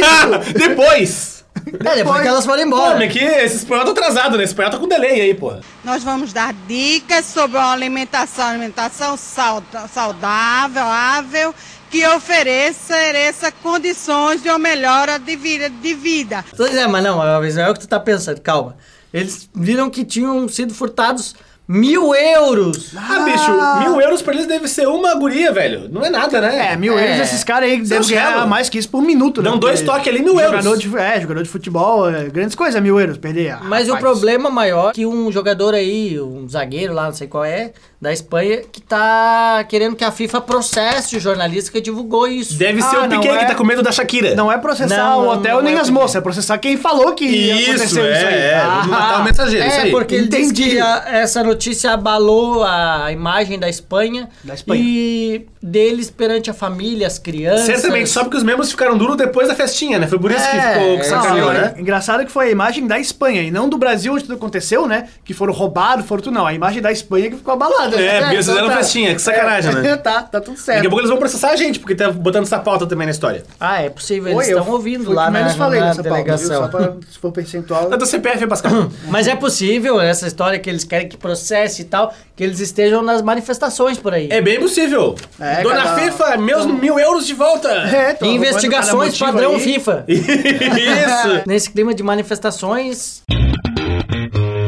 Depois. 0.58 1.36
É, 1.84 1.96
depois 1.96 2.22
que 2.22 2.28
elas 2.28 2.44
foram 2.44 2.62
embora. 2.62 2.96
mas 2.96 3.12
que 3.12 3.18
esse 3.18 3.56
espanhol 3.56 3.84
tá 3.84 3.90
atrasado, 3.90 4.36
né? 4.36 4.44
Esse 4.44 4.52
espanhol 4.52 4.70
tá 4.70 4.78
com 4.78 4.86
delay 4.86 5.20
aí, 5.22 5.34
pô. 5.34 5.54
Nós 5.82 6.04
vamos 6.04 6.32
dar 6.32 6.52
dicas 6.68 7.24
sobre 7.24 7.56
uma 7.56 7.72
alimentação, 7.72 8.46
alimentação 8.46 9.16
saudável, 9.16 10.84
ável, 10.84 11.54
que 11.90 12.06
ofereça, 12.08 12.94
ofereça 12.94 13.50
condições 13.50 14.42
de 14.42 14.48
uma 14.48 14.58
melhora 14.58 15.18
de 15.18 15.34
vida. 15.34 15.68
De 15.70 15.94
vida. 15.94 16.44
Pois 16.56 16.76
é, 16.76 16.86
mas 16.86 17.02
não, 17.02 17.16
mas 17.16 17.56
é 17.56 17.68
o 17.68 17.74
que 17.74 17.80
tu 17.80 17.88
tá 17.88 17.98
pensando, 17.98 18.40
calma. 18.40 18.76
Eles 19.12 19.48
viram 19.54 19.88
que 19.88 20.04
tinham 20.04 20.46
sido 20.48 20.74
furtados 20.74 21.34
mil 21.68 22.14
euros. 22.14 22.92
Ah, 22.96 23.20
bicho, 23.24 23.50
mil 23.80 24.00
euros 24.00 24.22
pra 24.22 24.32
eles 24.34 24.46
deve 24.46 24.68
ser 24.68 24.86
uma 24.86 25.14
guria, 25.14 25.52
velho. 25.52 25.88
Não 25.90 26.04
é 26.04 26.10
nada, 26.10 26.40
né? 26.40 26.72
É, 26.72 26.76
mil 26.76 26.98
É. 26.98 27.04
euros, 27.14 27.20
esses 27.28 27.42
caras 27.42 27.68
aí 27.70 27.80
devem 27.82 28.08
ganhar 28.08 28.32
shallow. 28.32 28.46
mais 28.48 28.68
que 28.68 28.78
isso 28.78 28.88
por 28.88 29.02
minuto, 29.02 29.42
né? 29.42 29.50
Dão 29.50 29.58
dois 29.58 29.80
toques 29.82 30.06
ali, 30.08 30.20
mil 30.22 30.34
jogador 30.34 30.64
euros. 30.68 30.78
De, 30.80 30.96
é, 30.96 31.20
jogador 31.20 31.42
de 31.42 31.48
futebol, 31.48 32.08
é, 32.08 32.24
grandes 32.28 32.54
coisas, 32.54 32.80
mil 32.80 32.98
euros, 33.00 33.18
perder. 33.18 33.50
Ah, 33.52 33.60
Mas 33.62 33.88
o 33.88 33.94
rapaz. 33.94 34.12
problema 34.12 34.48
maior 34.50 34.90
é 34.90 34.92
que 34.92 35.04
um 35.06 35.30
jogador 35.32 35.74
aí, 35.74 36.20
um 36.20 36.48
zagueiro 36.48 36.94
lá, 36.94 37.06
não 37.06 37.14
sei 37.14 37.26
qual 37.26 37.44
é, 37.44 37.72
da 38.00 38.12
Espanha, 38.12 38.60
que 38.70 38.80
tá 38.80 39.64
querendo 39.68 39.96
que 39.96 40.04
a 40.04 40.12
FIFA 40.12 40.40
processe 40.42 41.16
o 41.16 41.20
jornalista 41.20 41.72
que 41.72 41.80
divulgou 41.80 42.28
isso. 42.28 42.54
Deve 42.54 42.80
ser 42.82 42.96
Ah, 42.96 43.04
o 43.06 43.08
Piquet 43.08 43.28
é- 43.28 43.38
que 43.38 43.46
tá 43.46 43.54
com 43.54 43.64
medo 43.64 43.82
da 43.82 43.90
Shakira. 43.90 44.34
Não 44.34 44.52
é 44.52 44.58
processar 44.58 44.96
Não, 44.96 45.24
o 45.24 45.28
hotel 45.30 45.56
não 45.56 45.62
nem 45.64 45.76
é 45.76 45.80
as 45.80 45.90
moças, 45.90 46.16
é 46.16 46.20
processar 46.20 46.58
quem 46.58 46.76
falou 46.76 47.14
que 47.14 47.24
Isso, 47.24 47.70
aconteceu 47.70 48.04
é, 48.04 48.12
isso 48.18 48.26
aí. 48.26 48.34
é. 48.34 48.62
Vamos 48.64 48.86
matar 48.88 49.20
o 49.20 49.24
mensageiro, 49.24 49.66
isso 49.66 49.76
É, 49.80 49.90
porque 49.90 50.14
ele 50.14 50.28
disse 50.28 50.42
Entendi. 50.42 50.70
que 50.72 50.78
a- 50.80 51.04
essa 51.06 51.42
notícia 51.42 51.55
abalou 51.86 52.64
a 52.64 53.10
imagem 53.12 53.58
da 53.58 53.68
Espanha, 53.68 54.28
Da 54.44 54.54
Espanha. 54.54 54.82
e 54.84 55.46
deles 55.62 56.10
perante 56.10 56.50
a 56.50 56.54
família, 56.54 57.06
as 57.06 57.18
crianças. 57.18 57.66
Certamente, 57.66 58.08
só 58.08 58.22
porque 58.22 58.36
os 58.36 58.42
membros 58.42 58.70
ficaram 58.70 58.96
duros 58.96 59.16
depois 59.16 59.48
da 59.48 59.54
festinha, 59.54 59.98
né? 59.98 60.06
Foi 60.06 60.18
por 60.18 60.30
isso 60.30 60.48
que 60.48 60.56
É, 60.56 60.72
ficou 60.74 60.94
que 60.96 61.00
é, 61.00 61.04
sacaneou, 61.04 61.52
né? 61.52 61.74
é 61.76 61.80
Engraçado 61.80 62.24
que 62.24 62.30
foi 62.30 62.48
a 62.48 62.50
imagem 62.50 62.86
da 62.86 62.98
Espanha 62.98 63.42
e 63.42 63.50
não 63.50 63.68
do 63.68 63.76
Brasil 63.76 64.12
onde 64.12 64.24
tudo 64.24 64.34
aconteceu, 64.34 64.86
né? 64.86 65.08
Que 65.24 65.34
foram 65.34 65.52
roubados, 65.52 66.06
foram 66.06 66.22
tudo. 66.22 66.34
Não, 66.34 66.46
a 66.46 66.52
imagem 66.54 66.80
da 66.82 66.92
Espanha 66.92 67.30
que 67.30 67.36
ficou 67.36 67.54
abalada. 67.54 68.00
É, 68.00 68.20
porque 68.20 68.34
eles 68.34 68.46
então 68.46 68.54
fizeram 68.54 68.68
tá. 68.68 68.76
festinha, 68.76 69.14
que 69.14 69.22
sacanagem, 69.22 69.74
né? 69.74 69.96
tá, 69.96 70.22
tá 70.22 70.40
tudo 70.40 70.56
Daqui 70.56 70.70
a 70.70 70.74
certo. 70.74 70.82
pouco 70.84 71.00
eles 71.00 71.10
vão 71.10 71.18
processar 71.18 71.50
a 71.50 71.56
gente, 71.56 71.78
porque 71.78 71.94
tá 71.94 72.10
botando 72.10 72.44
essa 72.44 72.58
pauta 72.58 72.86
também 72.86 73.06
na 73.06 73.10
história. 73.10 73.44
Ah, 73.58 73.82
é 73.82 73.88
possível, 73.90 74.32
eles 74.32 74.48
estão 74.48 74.68
ouvindo 74.70 75.12
lá 75.12 75.30
na, 75.30 75.48
falei 75.50 75.80
na 75.80 75.86
nessa 75.86 76.02
pauta, 76.02 76.16
viu? 76.16 76.24
delegação. 76.24 76.62
Só 76.62 76.68
pra, 76.68 76.92
se 77.10 77.18
for 77.18 77.32
percentual. 77.32 77.92
É 77.92 77.96
do 77.96 78.06
CPF, 78.06 78.46
Pascal. 78.46 78.90
Mas 79.08 79.26
é 79.26 79.34
possível, 79.34 80.00
essa 80.00 80.26
história 80.26 80.58
que 80.58 80.68
eles 80.68 80.84
querem 80.84 81.08
que 81.08 81.16
processe 81.16 81.45
e 81.50 81.84
tal, 81.84 82.12
que 82.34 82.42
eles 82.44 82.60
estejam 82.60 83.02
nas 83.02 83.22
manifestações 83.22 83.98
por 83.98 84.12
aí. 84.14 84.28
é 84.30 84.40
bem 84.40 84.58
possível. 84.60 85.14
É, 85.40 85.62
Dona 85.62 85.82
cada- 85.82 85.96
FIFA, 86.00 86.36
meus 86.38 86.66
mil 86.66 86.98
euros 86.98 87.26
de 87.26 87.34
volta. 87.34 87.68
É, 87.70 88.12
tô 88.14 88.26
Investigações 88.26 89.18
padrão 89.18 89.54
aí. 89.54 89.60
FIFA. 89.60 90.04
Isso. 90.08 91.42
Nesse 91.46 91.70
clima 91.70 91.94
de 91.94 92.02
manifestações, 92.02 93.22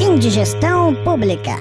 Indigestão 0.01 0.95
pública. 1.05 1.57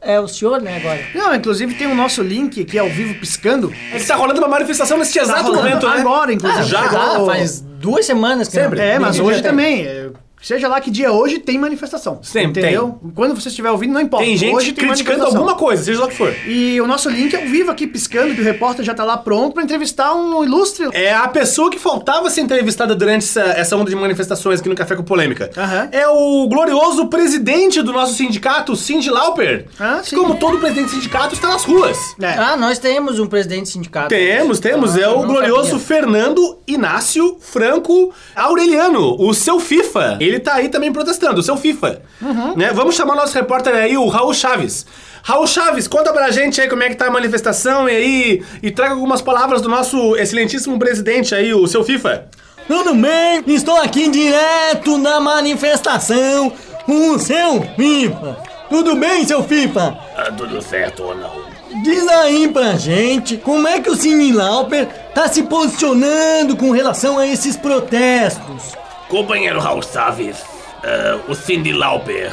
é 0.00 0.18
o 0.18 0.26
senhor, 0.28 0.60
né, 0.60 0.76
agora? 0.78 1.00
Não, 1.14 1.34
inclusive 1.34 1.74
tem 1.74 1.86
o 1.86 1.94
nosso 1.94 2.22
link 2.22 2.60
aqui 2.62 2.78
ao 2.78 2.88
vivo 2.88 3.14
piscando. 3.20 3.72
É 3.92 3.98
que 3.98 4.06
tá 4.06 4.16
rolando 4.16 4.40
uma 4.40 4.48
manifestação 4.48 4.98
nesse 4.98 5.14
Tá 5.14 5.22
exato 5.22 5.52
momento, 5.54 5.88
né? 5.88 5.96
agora, 6.00 6.32
inclusive. 6.32 6.64
já, 6.64 6.82
chegou- 6.84 6.98
Ah, 7.00 7.24
faz 7.26 7.60
duas 7.60 8.04
semanas 8.06 8.48
que 8.48 8.54
Sempre. 8.54 8.78
não- 8.78 8.84
É, 8.84 8.98
mas 8.98 9.18
hoje 9.20 9.36
já 9.38 9.42
tem. 9.42 9.50
também. 9.50 10.12
Seja 10.42 10.66
lá 10.66 10.80
que 10.80 10.90
dia 10.90 11.12
hoje 11.12 11.38
tem 11.38 11.58
manifestação. 11.58 12.18
Sempre 12.22 12.62
entendeu? 12.62 12.98
Quando 13.14 13.34
você 13.34 13.48
estiver 13.48 13.70
ouvindo, 13.70 13.92
não 13.92 14.00
importa. 14.00 14.26
Tem 14.26 14.36
gente 14.36 14.54
hoje 14.54 14.72
tem 14.72 14.88
criticando 14.88 15.18
manifestação. 15.18 15.38
alguma 15.38 15.54
coisa, 15.56 15.82
seja 15.84 16.00
lá 16.00 16.06
o 16.06 16.08
que 16.08 16.16
for. 16.16 16.34
E 16.46 16.80
o 16.80 16.86
nosso 16.86 17.08
link 17.08 17.32
é 17.34 17.40
ao 17.40 17.46
vivo 17.46 17.70
aqui 17.70 17.86
piscando, 17.86 18.34
que 18.34 18.40
o 18.40 18.44
repórter 18.44 18.84
já 18.84 18.92
tá 18.92 19.04
lá 19.04 19.16
pronto 19.16 19.54
pra 19.54 19.62
entrevistar 19.62 20.12
um 20.14 20.44
ilustre. 20.44 20.88
É 20.92 21.14
a 21.14 21.28
pessoa 21.28 21.70
que 21.70 21.78
faltava 21.78 22.28
ser 22.28 22.40
entrevistada 22.40 22.94
durante 22.94 23.24
essa, 23.24 23.40
essa 23.42 23.76
onda 23.76 23.88
de 23.88 23.96
manifestações 23.96 24.60
aqui 24.60 24.68
no 24.68 24.74
Café 24.74 24.96
com 24.96 25.02
Polêmica. 25.02 25.50
Aham. 25.56 25.88
É 25.92 26.08
o 26.08 26.48
glorioso 26.48 27.06
presidente 27.06 27.80
do 27.82 27.92
nosso 27.92 28.14
sindicato, 28.14 28.74
Cindy 28.74 29.10
Lauper. 29.10 29.66
Ah, 29.78 30.00
que, 30.02 30.10
sim. 30.10 30.16
como 30.16 30.36
todo 30.36 30.58
presidente 30.58 30.86
de 30.86 30.92
sindicato, 30.92 31.34
está 31.34 31.48
nas 31.48 31.64
ruas. 31.64 31.98
É. 32.20 32.32
Ah, 32.32 32.56
nós 32.56 32.78
temos 32.78 33.18
um 33.20 33.26
presidente 33.26 33.64
de 33.64 33.68
sindicato. 33.70 34.08
Temos, 34.08 34.58
temos. 34.58 34.96
Ah, 34.96 35.02
é 35.02 35.08
o 35.08 35.22
glorioso 35.22 35.70
sabia. 35.70 35.86
Fernando 35.86 36.58
Inácio 36.66 37.36
Franco 37.40 38.12
Aureliano, 38.34 39.16
o 39.20 39.32
seu 39.34 39.60
FIFA. 39.60 40.18
Ele 40.20 40.31
tá 40.38 40.54
aí 40.54 40.68
também 40.68 40.92
protestando, 40.92 41.40
o 41.40 41.42
seu 41.42 41.56
FIFA. 41.56 42.02
Uhum. 42.20 42.56
Né? 42.56 42.72
Vamos 42.72 42.94
chamar 42.94 43.14
o 43.14 43.16
nosso 43.16 43.34
repórter 43.34 43.74
aí, 43.74 43.96
o 43.96 44.08
Raul 44.08 44.34
Chaves. 44.34 44.86
Raul 45.22 45.46
Chaves, 45.46 45.86
conta 45.86 46.12
pra 46.12 46.30
gente 46.30 46.60
aí 46.60 46.68
como 46.68 46.82
é 46.82 46.88
que 46.88 46.96
tá 46.96 47.06
a 47.06 47.10
manifestação 47.10 47.88
e 47.88 47.96
aí, 47.96 48.42
e 48.62 48.70
traga 48.70 48.94
algumas 48.94 49.22
palavras 49.22 49.62
do 49.62 49.68
nosso 49.68 50.16
excelentíssimo 50.16 50.78
presidente 50.78 51.34
aí, 51.34 51.54
o 51.54 51.66
seu 51.66 51.84
FIFA. 51.84 52.26
Tudo 52.66 52.94
bem? 52.94 53.42
Estou 53.46 53.76
aqui 53.76 54.08
direto 54.08 54.96
na 54.98 55.20
manifestação 55.20 56.52
com 56.84 57.10
o 57.10 57.18
seu 57.18 57.62
FIFA. 57.76 58.38
Tudo 58.68 58.96
bem, 58.96 59.26
seu 59.26 59.42
FIFA? 59.42 59.98
Ah, 60.16 60.32
tudo 60.36 60.62
certo 60.62 61.02
ou 61.02 61.14
não? 61.14 61.42
Diz 61.82 62.06
aí 62.06 62.48
pra 62.48 62.74
gente 62.74 63.36
como 63.36 63.66
é 63.66 63.80
que 63.80 63.90
o 63.90 63.96
Cine 63.96 64.32
Lauper 64.32 64.86
tá 65.14 65.28
se 65.28 65.42
posicionando 65.42 66.56
com 66.56 66.70
relação 66.70 67.18
a 67.18 67.26
esses 67.26 67.56
protestos. 67.56 68.81
Companheiro 69.12 69.60
Raul 69.60 69.82
Chaves, 69.82 70.42
ah, 70.82 71.20
o 71.28 71.34
Cindy 71.34 71.70
Lauper, 71.70 72.32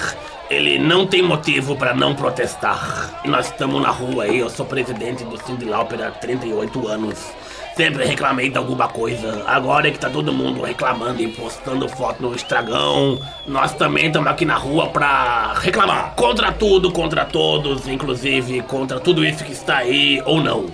ele 0.49 0.79
não 0.79 1.05
tem 1.05 1.21
motivo 1.21 1.75
pra 1.75 1.93
não 1.93 2.15
protestar. 2.15 3.19
Nós 3.25 3.47
estamos 3.47 3.81
na 3.81 3.89
rua 3.89 4.23
aí, 4.23 4.39
eu 4.39 4.49
sou 4.49 4.65
presidente 4.65 5.25
do 5.25 5.37
Cindy 5.45 5.65
Lauper 5.65 6.01
há 6.01 6.09
38 6.09 6.87
anos. 6.87 7.19
Sempre 7.75 8.05
reclamei 8.05 8.49
de 8.49 8.57
alguma 8.57 8.87
coisa. 8.87 9.43
Agora 9.45 9.89
é 9.89 9.91
que 9.91 9.99
tá 9.99 10.09
todo 10.09 10.31
mundo 10.31 10.61
reclamando 10.61 11.21
e 11.21 11.27
postando 11.27 11.89
foto 11.89 12.21
no 12.21 12.33
Estragão. 12.33 13.19
Nós 13.45 13.73
também 13.73 14.07
estamos 14.07 14.29
aqui 14.29 14.45
na 14.45 14.55
rua 14.55 14.87
pra 14.87 15.55
reclamar. 15.55 16.13
Contra 16.15 16.49
tudo, 16.53 16.93
contra 16.93 17.25
todos, 17.25 17.89
inclusive 17.89 18.61
contra 18.61 19.01
tudo 19.01 19.25
isso 19.25 19.43
que 19.43 19.51
está 19.51 19.79
aí 19.79 20.23
ou 20.25 20.39
não. 20.39 20.67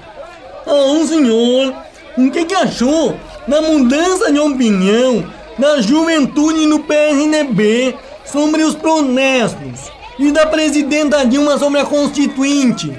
Ah, 0.67 1.03
senhor, 1.07 1.73
o 2.15 2.29
que, 2.29 2.45
que 2.45 2.53
achou 2.53 3.19
da 3.47 3.59
mudança 3.59 4.31
de 4.31 4.39
opinião 4.39 5.25
da 5.57 5.81
juventude 5.81 6.65
no 6.65 6.79
PRNB 6.79 7.95
sobre 8.25 8.63
os 8.63 8.75
protestos 8.75 9.91
e 10.19 10.31
da 10.31 10.45
presidenta 10.45 11.25
Dilma 11.25 11.57
sobre 11.57 11.79
a 11.79 11.85
Constituinte? 11.85 12.93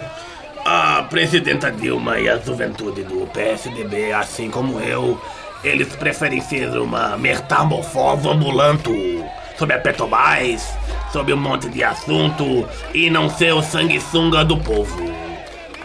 A 0.65 1.03
presidenta 1.05 1.71
Dilma 1.71 2.19
e 2.19 2.29
a 2.29 2.39
juventude 2.39 3.03
do 3.05 3.27
PSDB, 3.29 4.13
assim 4.13 4.51
como 4.51 4.81
eu, 4.81 5.21
eles 5.63 5.95
preferem 5.97 6.41
ser 6.41 6.69
uma 6.77 7.17
metamorfose 7.17 8.29
ambulante 8.29 9.25
sobre 9.59 9.77
a 9.77 9.79
Petrobras, 9.79 10.67
sobre 11.13 11.33
um 11.33 11.37
monte 11.37 11.69
de 11.69 11.85
assunto 11.85 12.69
e 12.93 13.09
não 13.11 13.31
ser 13.31 13.55
o 13.55 13.63
sanguessuga 13.63 14.45
do 14.45 14.57
povo. 14.57 15.26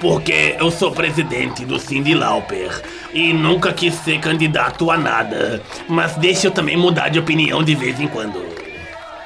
Porque 0.01 0.55
eu 0.59 0.71
sou 0.71 0.91
presidente 0.91 1.63
do 1.63 1.77
Cindy 1.77 2.15
Lauper 2.15 2.81
e 3.13 3.31
nunca 3.31 3.71
quis 3.71 3.93
ser 3.93 4.19
candidato 4.19 4.89
a 4.89 4.97
nada, 4.97 5.61
mas 5.87 6.15
deixa 6.15 6.47
eu 6.47 6.51
também 6.51 6.75
mudar 6.75 7.09
de 7.09 7.19
opinião 7.19 7.63
de 7.63 7.75
vez 7.75 7.99
em 7.99 8.07
quando. 8.07 8.43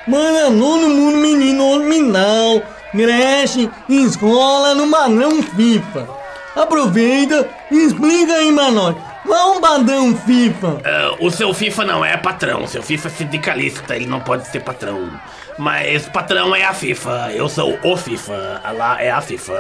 Mano, 0.06 0.60
todo 0.60 0.90
mundo 0.90 1.18
menino 1.18 1.80
nominal, 1.80 2.62
creche, 2.92 3.70
escola 3.88 4.76
no 4.76 4.86
Manão 4.86 5.42
FIFA. 5.42 6.10
Aproveita 6.58 7.48
e 7.72 7.78
explica 7.86 8.34
aí 8.34 8.54
pra 8.54 8.70
nós. 8.70 8.96
Qual 9.26 9.54
é 9.54 9.58
um 9.58 9.62
badão 9.62 10.16
FIFA? 10.16 10.82
Ah, 10.86 11.16
o 11.20 11.32
seu 11.32 11.54
FIFA 11.54 11.86
não 11.86 12.06
é 12.06 12.16
patrão, 12.18 12.68
seu 12.68 12.84
FIFA 12.84 13.08
é 13.08 13.12
sindicalista, 13.12 13.96
ele 13.96 14.06
não 14.06 14.20
pode 14.20 14.46
ser 14.48 14.60
patrão. 14.60 15.10
Mas 15.58 16.08
patrão 16.10 16.54
é 16.54 16.66
a 16.66 16.74
FIFA, 16.74 17.32
eu 17.34 17.48
sou 17.48 17.80
o 17.82 17.98
FIFA, 17.98 18.62
lá 18.78 19.02
é 19.02 19.10
a 19.10 19.22
FIFA. 19.22 19.54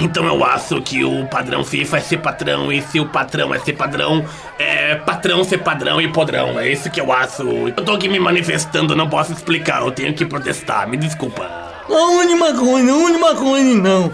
Então 0.00 0.24
eu 0.24 0.44
acho 0.44 0.80
que 0.80 1.04
o 1.04 1.26
padrão 1.26 1.64
FIFA 1.64 1.96
é 1.96 2.00
ser 2.00 2.18
patrão, 2.18 2.72
e 2.72 2.80
se 2.80 3.00
o 3.00 3.06
patrão 3.06 3.52
é 3.52 3.58
ser 3.58 3.72
padrão, 3.72 4.24
é 4.58 4.94
patrão 4.94 5.42
ser 5.42 5.58
padrão 5.58 6.00
e 6.00 6.08
podrão. 6.08 6.58
É 6.58 6.70
isso 6.70 6.88
que 6.90 7.00
eu 7.00 7.12
acho. 7.12 7.42
Eu 7.42 7.84
tô 7.84 7.92
aqui 7.92 8.08
me 8.08 8.20
manifestando, 8.20 8.94
não 8.94 9.08
posso 9.08 9.32
explicar, 9.32 9.82
eu 9.82 9.90
tenho 9.90 10.14
que 10.14 10.24
protestar, 10.24 10.88
me 10.88 10.96
desculpa. 10.96 11.42
A 11.88 11.92
última 11.92 12.54
coisa, 12.54 12.92
a 12.92 12.94
última 12.94 13.34
coisa 13.34 13.74
não. 13.74 14.12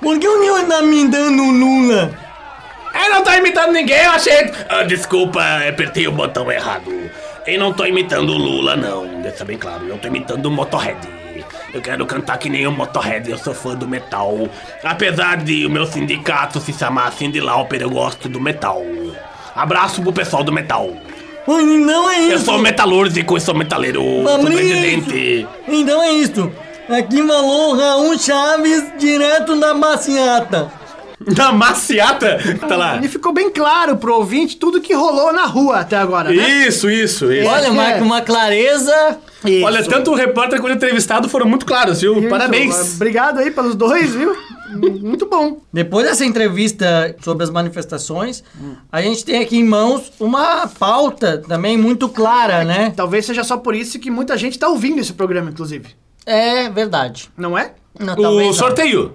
Por 0.00 0.18
que 0.18 0.28
o 0.28 0.40
senhor 0.40 0.64
tá 0.64 0.82
me 0.82 1.08
dando 1.08 1.42
Lula? 1.42 2.10
Eu 2.94 3.10
não 3.10 3.24
tô 3.24 3.32
imitando 3.32 3.72
ninguém, 3.72 4.04
eu 4.04 4.10
achei. 4.10 4.52
Ah, 4.68 4.82
desculpa, 4.82 5.40
apertei 5.68 6.06
o 6.06 6.12
botão 6.12 6.52
errado. 6.52 6.92
Eu 7.46 7.58
não 7.58 7.72
tô 7.72 7.86
imitando 7.86 8.30
o 8.30 8.36
Lula, 8.36 8.76
não. 8.76 9.22
Deixa 9.22 9.44
bem 9.44 9.56
claro, 9.56 9.86
eu 9.86 9.96
tô 9.96 10.08
imitando 10.08 10.46
o 10.46 10.50
Motorhead. 10.50 11.23
Eu 11.74 11.82
quero 11.82 12.06
cantar 12.06 12.38
que 12.38 12.48
nem 12.48 12.64
o 12.68 12.70
Motorhead, 12.70 13.28
eu 13.28 13.36
sou 13.36 13.52
fã 13.52 13.74
do 13.74 13.88
metal. 13.88 14.48
Apesar 14.84 15.38
de 15.38 15.66
o 15.66 15.70
meu 15.70 15.84
sindicato 15.84 16.60
se 16.60 16.72
chamar 16.72 17.12
Cindy 17.12 17.40
Lauper, 17.40 17.82
eu 17.82 17.90
gosto 17.90 18.28
do 18.28 18.40
metal. 18.40 18.80
Abraço 19.56 20.00
pro 20.00 20.12
pessoal 20.12 20.44
do 20.44 20.52
metal. 20.52 20.88
Oi, 21.48 21.62
não 21.64 22.08
é 22.08 22.20
isso. 22.20 22.30
Eu 22.30 22.38
sou 22.38 22.58
metalúrgico, 22.58 23.36
eu 23.36 23.40
sou 23.40 23.54
metaleiro, 23.54 24.00
sou 24.00 24.24
Fabrício. 24.24 24.56
presidente. 24.56 25.46
Então 25.66 26.00
é 26.00 26.12
isso. 26.12 26.52
Aqui 26.88 27.26
falou 27.26 27.76
Raul 27.76 28.16
Chaves, 28.18 28.92
direto 28.96 29.58
da 29.58 29.74
Maciata. 29.74 30.70
Da 31.34 31.52
maciata? 31.52 32.38
Tá 32.68 32.76
lá. 32.76 33.00
E 33.02 33.08
ficou 33.08 33.32
bem 33.32 33.50
claro 33.50 33.96
pro 33.96 34.14
ouvinte 34.14 34.56
tudo 34.56 34.80
que 34.80 34.92
rolou 34.94 35.32
na 35.32 35.46
rua 35.46 35.80
até 35.80 35.96
agora, 35.96 36.30
né? 36.30 36.66
Isso, 36.66 36.90
isso, 36.90 37.32
isso. 37.32 37.48
Olha, 37.48 37.72
mas 37.72 37.98
com 37.98 38.04
uma 38.04 38.20
clareza. 38.20 39.18
Olha, 39.62 39.82
tanto 39.84 40.10
o 40.10 40.14
repórter 40.14 40.60
quanto 40.60 40.72
o 40.72 40.76
entrevistado 40.76 41.28
foram 41.28 41.46
muito 41.46 41.66
claros, 41.66 42.00
viu? 42.00 42.18
Isso, 42.18 42.28
Parabéns. 42.28 42.94
Obrigado 42.96 43.38
aí 43.38 43.50
pelos 43.50 43.74
dois, 43.74 44.14
viu? 44.14 44.34
Muito 45.02 45.26
bom. 45.26 45.60
Depois 45.72 46.06
dessa 46.06 46.24
entrevista 46.24 47.14
sobre 47.22 47.44
as 47.44 47.50
manifestações, 47.50 48.42
a 48.90 49.00
gente 49.02 49.24
tem 49.24 49.40
aqui 49.42 49.56
em 49.56 49.64
mãos 49.64 50.10
uma 50.18 50.66
pauta 50.66 51.38
também 51.46 51.76
muito 51.76 52.08
clara, 52.08 52.64
né? 52.64 52.92
Talvez 52.96 53.24
seja 53.26 53.44
só 53.44 53.56
por 53.56 53.74
isso 53.74 53.98
que 53.98 54.10
muita 54.10 54.36
gente 54.36 54.58
tá 54.58 54.68
ouvindo 54.68 54.98
esse 55.00 55.12
programa, 55.12 55.50
inclusive. 55.50 55.88
É 56.26 56.68
verdade. 56.70 57.30
Não 57.36 57.56
é? 57.56 57.72
Não, 57.98 58.14
O 58.14 58.22
talvez 58.22 58.46
não. 58.48 58.54
sorteio. 58.54 59.12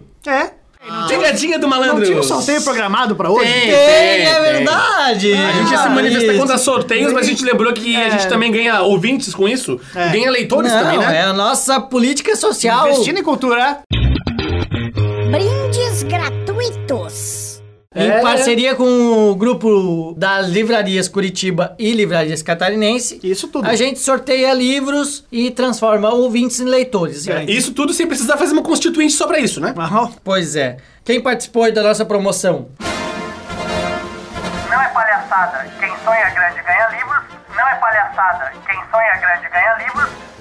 É. 0.81 1.07
Pegadinha 1.09 1.59
do 1.59 1.67
malandro. 1.67 1.97
Não 1.99 2.05
tinha 2.05 2.19
um 2.19 2.23
sorteio 2.23 2.61
programado 2.63 3.15
pra 3.15 3.29
hoje? 3.29 3.51
Tem, 3.51 3.61
Tem, 3.63 4.25
é 4.27 4.41
verdade. 4.53 5.33
A 5.33 5.51
gente 5.51 5.71
ia 5.71 5.77
se 5.77 5.85
Ah, 5.87 5.89
manifestar 5.89 6.31
isso. 6.31 6.39
contra 6.39 6.57
sorteios, 6.57 7.11
mas 7.13 7.25
a 7.25 7.29
gente 7.29 7.43
lembrou 7.43 7.73
que 7.73 7.95
a 7.95 8.09
gente 8.09 8.27
também 8.27 8.51
ganha 8.51 8.81
ouvintes 8.81 9.33
com 9.33 9.47
isso. 9.47 9.79
É. 9.93 10.09
Ganha 10.09 10.31
leitores 10.31 10.71
Não, 10.71 10.79
também, 10.81 10.97
né? 10.97 11.17
é 11.17 11.21
a 11.23 11.33
nossa 11.33 11.81
política 11.81 12.35
social. 12.35 12.87
Investindo 12.89 13.19
em 13.19 13.23
cultura. 13.23 13.79
Brindes 15.31 16.03
gratuitos. 16.03 17.38
Em 17.99 18.09
É. 18.09 18.21
parceria 18.21 18.75
com 18.75 19.29
o 19.29 19.35
grupo 19.35 20.13
das 20.17 20.47
livrarias 20.47 21.07
Curitiba 21.09 21.75
e 21.77 21.91
livrarias 21.91 22.41
Catarinense. 22.41 23.19
Isso 23.21 23.47
tudo. 23.49 23.67
A 23.67 23.75
gente 23.75 23.99
sorteia 23.99 24.53
livros 24.53 25.25
e 25.31 25.51
transforma 25.51 26.09
ouvintes 26.13 26.59
em 26.61 26.65
leitores. 26.65 27.27
É, 27.27 27.43
Isso 27.43 27.73
tudo 27.73 27.91
sem 27.93 28.07
precisar 28.07 28.37
fazer 28.37 28.53
uma 28.53 28.61
constituinte 28.63 29.11
só 29.13 29.27
pra 29.27 29.39
isso, 29.39 29.59
né? 29.59 29.73
Aham. 29.77 30.11
Pois 30.23 30.55
é. 30.55 30.77
Quem 31.03 31.19
participou 31.21 31.69
da 31.71 31.83
nossa 31.83 32.05
promoção? 32.05 32.67
Não 34.69 34.81
é 34.81 34.87
palhaçada. 34.89 35.67
Quem 35.79 35.89
sonha 36.05 36.29
grande 36.29 36.61
ganha 36.61 36.88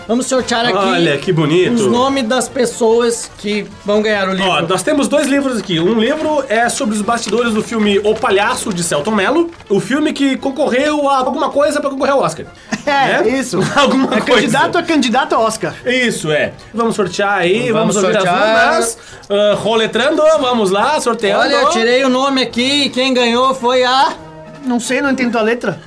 Vamos 0.09 0.25
sortear 0.25 0.65
aqui 0.65 0.75
Olha, 0.79 1.19
que 1.19 1.31
bonito. 1.31 1.75
os 1.75 1.87
nomes 1.87 2.25
das 2.25 2.49
pessoas 2.49 3.31
que 3.37 3.67
vão 3.85 4.01
ganhar 4.01 4.27
o 4.27 4.33
livro. 4.33 4.51
Ó, 4.51 4.63
nós 4.63 4.83
temos 4.83 5.07
dois 5.07 5.27
livros 5.27 5.59
aqui. 5.59 5.79
Um 5.79 6.01
livro 6.01 6.43
é 6.49 6.67
sobre 6.71 6.97
os 6.97 7.03
bastidores 7.03 7.53
do 7.53 7.63
filme 7.63 7.99
O 7.99 8.15
Palhaço, 8.15 8.73
de 8.73 8.83
Celton 8.83 9.11
Mello. 9.11 9.51
O 9.69 9.79
filme 9.81 10.15
que 10.15 10.39
concorreu 10.39 11.07
a 11.11 11.19
alguma 11.19 11.51
coisa 11.51 11.79
pra 11.79 11.91
concorrer 11.91 12.15
ao 12.15 12.21
Oscar. 12.21 12.47
É, 12.87 13.23
Né? 13.23 13.39
isso. 13.39 13.59
Alguma 13.77 14.07
é 14.17 14.21
coisa. 14.23 14.33
candidato 14.41 14.79
a 14.79 14.83
candidato 14.83 15.35
a 15.35 15.41
Oscar. 15.41 15.75
Isso, 15.85 16.33
é. 16.33 16.55
Vamos 16.73 16.97
sortear 16.97 17.35
aí, 17.41 17.71
Vamos 17.71 17.95
vamos, 17.95 17.97
ouvir 17.97 18.13
sortear. 18.15 18.35
as 18.35 18.77
urnas. 18.79 18.99
Ah, 19.29 19.55
roletrando, 19.57 20.23
vamos 20.41 20.71
lá, 20.71 20.99
sorteando. 20.99 21.43
Olha, 21.43 21.53
eu 21.57 21.69
tirei 21.69 22.03
o 22.03 22.09
nome 22.09 22.41
aqui 22.41 22.85
e 22.85 22.89
quem 22.89 23.13
ganhou 23.13 23.53
foi 23.55 23.85
a 23.85 24.15
Não 24.65 24.81
sei, 24.81 25.03
não 25.03 25.11
entendo 25.11 25.37
a 25.37 25.43
letra. 25.43 25.79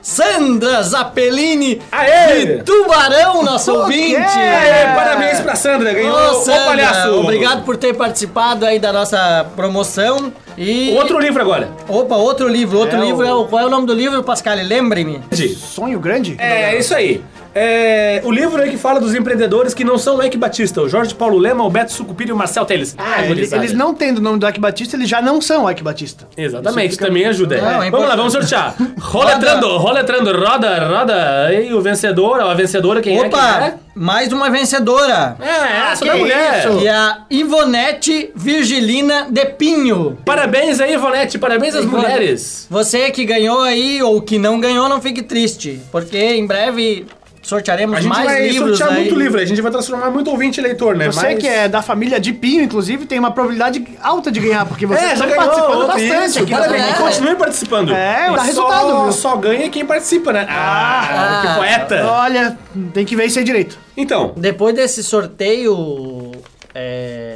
Sandra 0.00 0.82
Zappellini 0.82 1.80
Aê! 1.92 2.46
de 2.58 2.62
Tubarão, 2.62 3.42
nosso 3.42 3.72
ouvinte. 3.74 4.16
Aê, 4.16 4.94
parabéns 4.94 5.40
pra 5.40 5.54
Sandra, 5.56 5.92
ganhou 5.92 6.16
Ô, 6.16 6.30
o 6.30 6.34
Sandra, 6.44 6.64
palhaço. 6.64 7.10
Obrigado 7.20 7.64
por 7.64 7.76
ter 7.76 7.94
participado 7.94 8.64
aí 8.64 8.78
da 8.78 8.92
nossa 8.92 9.46
promoção. 9.56 10.32
E. 10.56 10.92
Outro 10.96 11.18
livro 11.20 11.40
agora. 11.40 11.68
Opa, 11.88 12.16
outro 12.16 12.48
livro. 12.48 12.78
Outro 12.78 12.96
É 12.96 13.04
livro 13.04 13.24
o- 13.24 13.28
é 13.28 13.32
o. 13.32 13.44
Qual 13.44 13.62
é 13.62 13.66
o 13.66 13.70
nome 13.70 13.86
do 13.86 13.94
livro, 13.94 14.22
Pascal? 14.24 14.56
Lembre-me. 14.56 15.20
Sonho 15.56 16.00
grande? 16.00 16.36
É, 16.38 16.76
isso 16.78 16.94
aí. 16.94 17.22
É, 17.60 18.20
o 18.24 18.30
livro 18.30 18.62
aí 18.62 18.70
que 18.70 18.76
fala 18.76 19.00
dos 19.00 19.14
empreendedores 19.14 19.74
que 19.74 19.82
não 19.82 19.98
são 19.98 20.16
o 20.16 20.22
Eike 20.22 20.36
Batista, 20.38 20.80
o 20.80 20.88
Jorge 20.88 21.12
Paulo 21.14 21.36
Lema, 21.38 21.64
o 21.64 21.70
Beto 21.70 21.92
Sucupira 21.92 22.30
e 22.30 22.32
o 22.32 22.36
Marcel 22.36 22.64
Teles. 22.64 22.94
Ah, 22.96 23.24
eles, 23.24 23.50
eles 23.52 23.72
não 23.72 23.92
tendo 23.94 24.18
o 24.18 24.20
nome 24.20 24.38
do 24.38 24.48
Ike 24.48 24.60
Batista, 24.60 24.96
eles 24.96 25.08
já 25.08 25.20
não 25.20 25.40
são 25.40 25.68
Ike 25.70 25.82
Batista. 25.82 26.28
Exatamente, 26.36 26.92
fica- 26.92 27.06
também 27.06 27.26
ajuda. 27.26 27.60
Não, 27.60 27.82
é 27.82 27.90
vamos 27.90 28.08
lá, 28.08 28.14
vamos 28.16 28.32
sortear. 28.32 28.74
Roletrando, 29.00 29.66
roletrando, 29.78 30.32
roda, 30.38 30.86
roda. 30.88 31.52
E 31.52 31.74
o 31.74 31.80
vencedor, 31.80 32.40
a 32.40 32.54
vencedora, 32.54 33.00
quem 33.00 33.18
é? 33.18 33.26
Opa, 33.26 33.60
Quem 33.60 33.74
mais 33.94 34.32
uma 34.32 34.48
vencedora. 34.48 35.36
é? 35.40 35.48
É, 35.48 35.90
essa 35.92 36.04
que 36.04 36.10
da 36.10 36.16
mulher. 36.16 36.58
isso? 36.68 36.78
E 36.80 36.88
a 36.88 37.22
Ivonete 37.28 38.30
Virgilina 38.36 39.26
de 39.30 39.44
Pinho. 39.46 40.16
Parabéns 40.24 40.78
aí, 40.80 40.94
Ivonete, 40.94 41.38
parabéns 41.38 41.74
às 41.74 41.84
mulheres. 41.84 42.66
Você 42.70 43.10
que 43.10 43.24
ganhou 43.24 43.60
aí 43.62 44.00
ou 44.02 44.20
que 44.22 44.38
não 44.38 44.60
ganhou, 44.60 44.88
não 44.88 45.00
fique 45.00 45.22
triste. 45.22 45.80
Porque 45.90 46.16
em 46.16 46.46
breve 46.46 47.06
sortearemos 47.48 47.96
A 47.96 48.00
gente 48.00 48.10
mais 48.10 48.24
vai 48.26 48.48
livros 48.48 48.78
sortear 48.78 48.96
aí. 48.98 49.04
muito 49.04 49.18
livro, 49.18 49.40
a 49.40 49.44
gente 49.44 49.62
vai 49.62 49.70
transformar 49.72 50.10
muito 50.10 50.30
ouvinte 50.30 50.60
eleitor, 50.60 50.94
né? 50.94 51.06
Você 51.10 51.34
que 51.36 51.46
é 51.48 51.66
da 51.68 51.80
família 51.80 52.20
de 52.20 52.32
Pinho, 52.32 52.62
inclusive, 52.62 53.06
tem 53.06 53.18
uma 53.18 53.30
probabilidade 53.30 53.84
alta 54.02 54.30
de 54.30 54.38
ganhar, 54.40 54.66
porque 54.66 54.84
você 54.86 55.02
É, 55.02 55.16
já 55.16 55.24
tá 55.26 55.30
ganhou 55.34 55.44
participando 55.44 55.86
bastante 55.86 56.28
isso, 56.28 56.38
aqui. 56.40 56.50
parabéns, 56.52 56.82
né? 56.86 56.92
continue 56.98 57.34
participando. 57.36 57.92
É, 57.94 58.26
E 58.28 58.30
dá 58.32 58.36
só- 58.36 58.42
resultado, 58.44 59.02
viu? 59.04 59.12
Só 59.12 59.36
ganha 59.36 59.68
quem 59.70 59.84
participa, 59.86 60.32
né? 60.32 60.46
Ah, 60.48 61.42
que 61.42 61.54
poeta. 61.54 62.06
Olha, 62.06 62.58
tem 62.92 63.04
que 63.04 63.16
ver 63.16 63.24
isso 63.26 63.38
aí 63.38 63.44
direito. 63.44 63.78
Então, 63.96 64.32
Depois 64.36 64.74
desse 64.74 65.02
sorteio. 65.02 66.32
É. 66.74 67.27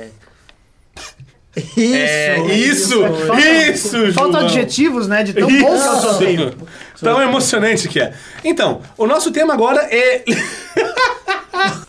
Isso! 1.56 1.85
É, 1.85 2.38
isso, 2.54 3.97
isso, 4.06 4.12
Falta 4.14 4.38
João. 4.38 4.47
adjetivos, 4.47 5.06
né? 5.06 5.23
De 5.23 5.35
tão 5.35 5.47
bom 5.47 5.54
que 5.54 5.64
é 5.64 5.71
o 5.71 5.75
Isso. 5.75 6.00
sorteio. 6.00 6.54
Tão 7.00 7.21
emocionante 7.21 7.88
que 7.88 8.00
é. 8.00 8.14
Então, 8.44 8.80
o 8.97 9.06
nosso 9.06 9.30
tema 9.30 9.52
agora 9.52 9.80
é. 9.90 10.23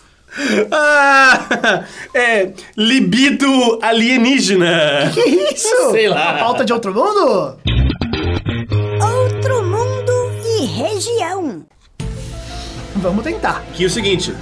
Ah, 0.72 1.84
é 2.14 2.50
libido 2.76 3.78
alienígena. 3.84 5.12
Que 5.14 5.22
isso? 5.22 5.92
Sei 5.92 6.10
lá. 6.10 6.34
pauta 6.40 6.66
de 6.66 6.74
outro 6.74 6.92
mundo? 6.92 7.56
Outro 9.00 9.64
mundo 9.64 10.12
e 10.44 10.66
região. 10.66 11.64
Vamos 12.96 13.24
tentar. 13.24 13.64
Que 13.74 13.84
é 13.84 13.88
o 13.88 13.90
seguinte, 13.92 14.34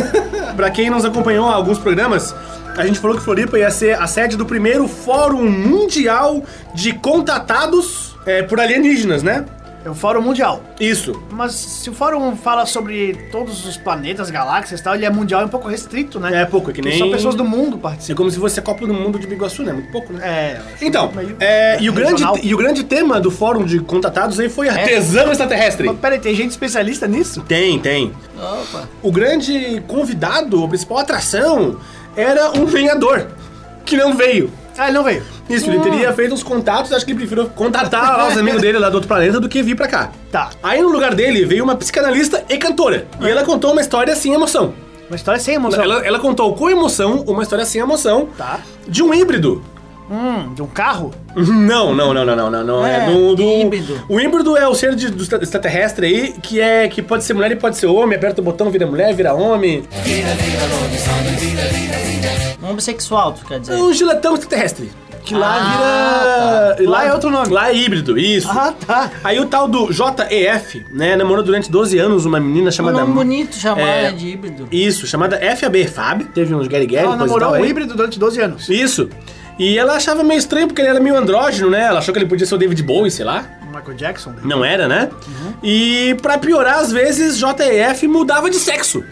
pra 0.54 0.70
quem 0.70 0.90
nos 0.90 1.04
acompanhou 1.06 1.48
há 1.48 1.54
alguns 1.54 1.78
programas, 1.78 2.34
a 2.78 2.86
gente 2.86 2.98
falou 2.98 3.16
que 3.16 3.22
Floripa 3.22 3.58
ia 3.58 3.70
ser 3.70 4.00
a 4.00 4.06
sede 4.06 4.36
do 4.36 4.46
primeiro 4.46 4.86
Fórum 4.88 5.48
Mundial 5.50 6.42
de 6.74 6.92
Contatados 6.92 8.16
é, 8.24 8.42
por 8.42 8.60
Alienígenas, 8.60 9.22
né? 9.22 9.44
É 9.84 9.88
o 9.88 9.94
Fórum 9.94 10.20
Mundial. 10.20 10.60
Isso. 10.80 11.22
Mas 11.30 11.52
se 11.52 11.88
o 11.88 11.92
fórum 11.92 12.36
fala 12.36 12.66
sobre 12.66 13.14
todos 13.30 13.64
os 13.64 13.76
planetas, 13.76 14.28
galáxias 14.28 14.80
e 14.80 14.82
tal, 14.82 14.94
ele 14.96 15.04
é 15.04 15.10
mundial, 15.10 15.42
é 15.42 15.44
um 15.44 15.48
pouco 15.48 15.68
restrito, 15.68 16.18
né? 16.18 16.42
É 16.42 16.44
pouco, 16.44 16.70
é 16.70 16.72
que 16.74 16.82
nem... 16.82 16.98
Só 16.98 17.08
pessoas 17.08 17.36
do 17.36 17.44
mundo 17.44 17.78
participam. 17.78 18.12
É 18.12 18.16
como 18.16 18.30
se 18.30 18.38
fosse 18.38 18.58
a 18.58 18.62
Copa 18.62 18.84
do 18.86 18.92
Mundo 18.92 19.20
de 19.20 19.26
Biguaçu, 19.28 19.62
né? 19.62 19.72
Muito 19.72 19.90
pouco, 19.92 20.12
né? 20.12 20.26
É. 20.28 20.60
Então, 20.84 21.12
meio- 21.12 21.36
é, 21.38 21.80
e, 21.80 21.88
o 21.88 21.92
grande, 21.92 22.24
e 22.42 22.52
o 22.52 22.58
grande 22.58 22.82
tema 22.82 23.20
do 23.20 23.30
Fórum 23.30 23.64
de 23.64 23.78
Contatados 23.78 24.38
aí 24.40 24.48
foi 24.48 24.68
artesão 24.68 25.30
extraterrestre. 25.30 25.86
Mas 25.86 25.98
peraí, 25.98 26.18
tem 26.18 26.34
gente 26.34 26.50
especialista 26.50 27.06
nisso? 27.06 27.42
Tem, 27.42 27.78
tem. 27.78 28.12
Opa! 28.36 28.88
O 29.00 29.12
grande 29.12 29.80
convidado, 29.86 30.64
a 30.64 30.68
principal 30.68 30.98
atração, 30.98 31.78
era 32.18 32.50
um 32.50 32.64
lenhador, 32.64 33.26
que 33.84 33.96
não 33.96 34.14
veio. 34.14 34.50
Ah, 34.76 34.88
ele 34.88 34.96
não 34.96 35.04
veio. 35.04 35.22
Isso, 35.48 35.68
ele 35.70 35.80
teria 35.80 36.12
feito 36.12 36.34
uns 36.34 36.42
contatos, 36.42 36.92
acho 36.92 37.04
que 37.04 37.10
ele 37.12 37.18
preferiu 37.18 37.48
contatar 37.48 38.16
lá 38.18 38.28
os 38.28 38.36
amigos 38.36 38.60
dele 38.60 38.78
lá 38.78 38.88
do 38.88 38.94
outro 38.96 39.08
planeta 39.08 39.40
do 39.40 39.48
que 39.48 39.62
vir 39.62 39.74
pra 39.74 39.88
cá. 39.88 40.10
Tá. 40.30 40.50
Aí 40.62 40.80
no 40.82 40.88
lugar 40.88 41.14
dele 41.14 41.44
veio 41.44 41.64
uma 41.64 41.74
psicanalista 41.74 42.44
e 42.48 42.58
cantora. 42.58 43.06
E 43.20 43.28
ela 43.28 43.44
contou 43.44 43.72
uma 43.72 43.80
história 43.80 44.14
sem 44.14 44.34
emoção. 44.34 44.74
Uma 45.08 45.16
história 45.16 45.40
sem 45.40 45.54
emoção. 45.54 45.82
Ela, 45.82 46.06
ela 46.06 46.18
contou 46.18 46.54
com 46.54 46.68
emoção 46.68 47.24
uma 47.26 47.42
história 47.42 47.64
sem 47.64 47.80
emoção 47.80 48.28
Tá. 48.36 48.60
de 48.86 49.02
um 49.02 49.12
híbrido. 49.14 49.64
Hum, 50.10 50.54
de 50.54 50.62
um 50.62 50.66
carro? 50.66 51.12
Não, 51.36 51.94
não, 51.94 52.12
não, 52.12 52.24
não, 52.24 52.34
não, 52.36 52.50
não, 52.50 52.64
não. 52.64 52.86
É, 52.86 53.04
É, 53.04 53.10
do, 53.10 53.36
do- 53.36 53.42
híbrido. 53.42 54.02
O 54.08 54.18
híbrido 54.18 54.56
é 54.56 54.66
o 54.66 54.74
ser 54.74 54.94
de, 54.96 55.08
do 55.10 55.22
extra- 55.22 55.42
extraterrestre 55.42 56.06
aí, 56.06 56.32
que 56.42 56.60
é 56.60 56.88
que 56.88 57.00
pode 57.02 57.22
ser 57.24 57.34
mulher 57.34 57.52
e 57.52 57.56
pode 57.56 57.76
ser 57.76 57.86
homem, 57.86 58.16
aperta 58.16 58.40
o 58.40 58.44
botão, 58.44 58.70
vira 58.70 58.86
mulher, 58.86 59.14
vira 59.14 59.34
homem. 59.34 59.84
Um 62.62 62.70
homossexual, 62.70 63.32
tu 63.32 63.44
quer 63.46 63.54
É 63.56 63.58
dizer? 63.60 63.74
um 63.76 63.92
giletão 63.92 64.34
extraterrestre. 64.34 64.90
Que 65.24 65.34
lá 65.34 65.58
Ah, 65.60 66.74
vira. 66.78 66.90
Lá 66.90 67.04
é 67.06 67.12
outro 67.12 67.28
nome. 67.30 67.48
Lá 67.52 67.68
é 67.70 67.74
híbrido, 67.76 68.18
isso. 68.18 68.48
Ah, 68.50 68.72
tá. 68.86 69.10
Aí 69.22 69.38
o 69.38 69.44
tal 69.46 69.68
do 69.68 69.92
JEF, 69.92 70.84
né, 70.92 71.16
namorou 71.16 71.44
durante 71.44 71.70
12 71.70 71.98
anos 71.98 72.24
uma 72.24 72.40
menina 72.40 72.68
Um 72.68 72.72
chamada. 72.72 73.00
nome 73.00 73.12
bonito 73.12 73.54
chamar 73.54 73.80
É. 73.82 74.10
de 74.10 74.26
híbrido. 74.28 74.66
Isso, 74.72 75.06
chamada 75.06 75.38
FAB 75.56 75.86
Fab. 75.86 76.24
Teve 76.24 76.54
uns 76.54 76.66
Gary 76.66 76.86
Gary, 76.86 77.06
Ela 77.06 77.16
namorou 77.16 77.52
um 77.52 77.64
híbrido 77.64 77.94
durante 77.94 78.18
12 78.18 78.40
anos. 78.40 78.68
Isso. 78.70 79.10
E 79.58 79.76
ela 79.78 79.94
achava 79.94 80.22
meio 80.22 80.38
estranho 80.38 80.66
porque 80.68 80.80
ele 80.80 80.88
era 80.88 81.00
meio 81.00 81.16
andrógeno, 81.16 81.68
né? 81.70 81.82
Ela 81.86 81.98
achou 81.98 82.12
que 82.14 82.18
ele 82.20 82.28
podia 82.28 82.46
ser 82.46 82.54
o 82.54 82.58
David 82.58 82.82
Bowie, 82.82 83.10
sei 83.10 83.24
lá. 83.24 83.44
Michael 83.74 83.94
Jackson. 83.96 84.34
Não 84.44 84.64
era, 84.64 84.86
né? 84.86 85.08
Uhum. 85.26 85.52
E 85.62 86.16
pra 86.22 86.38
piorar, 86.38 86.78
às 86.78 86.92
vezes, 86.92 87.36
JEF 87.36 88.06
mudava 88.06 88.48
de 88.48 88.56
sexo. 88.56 89.04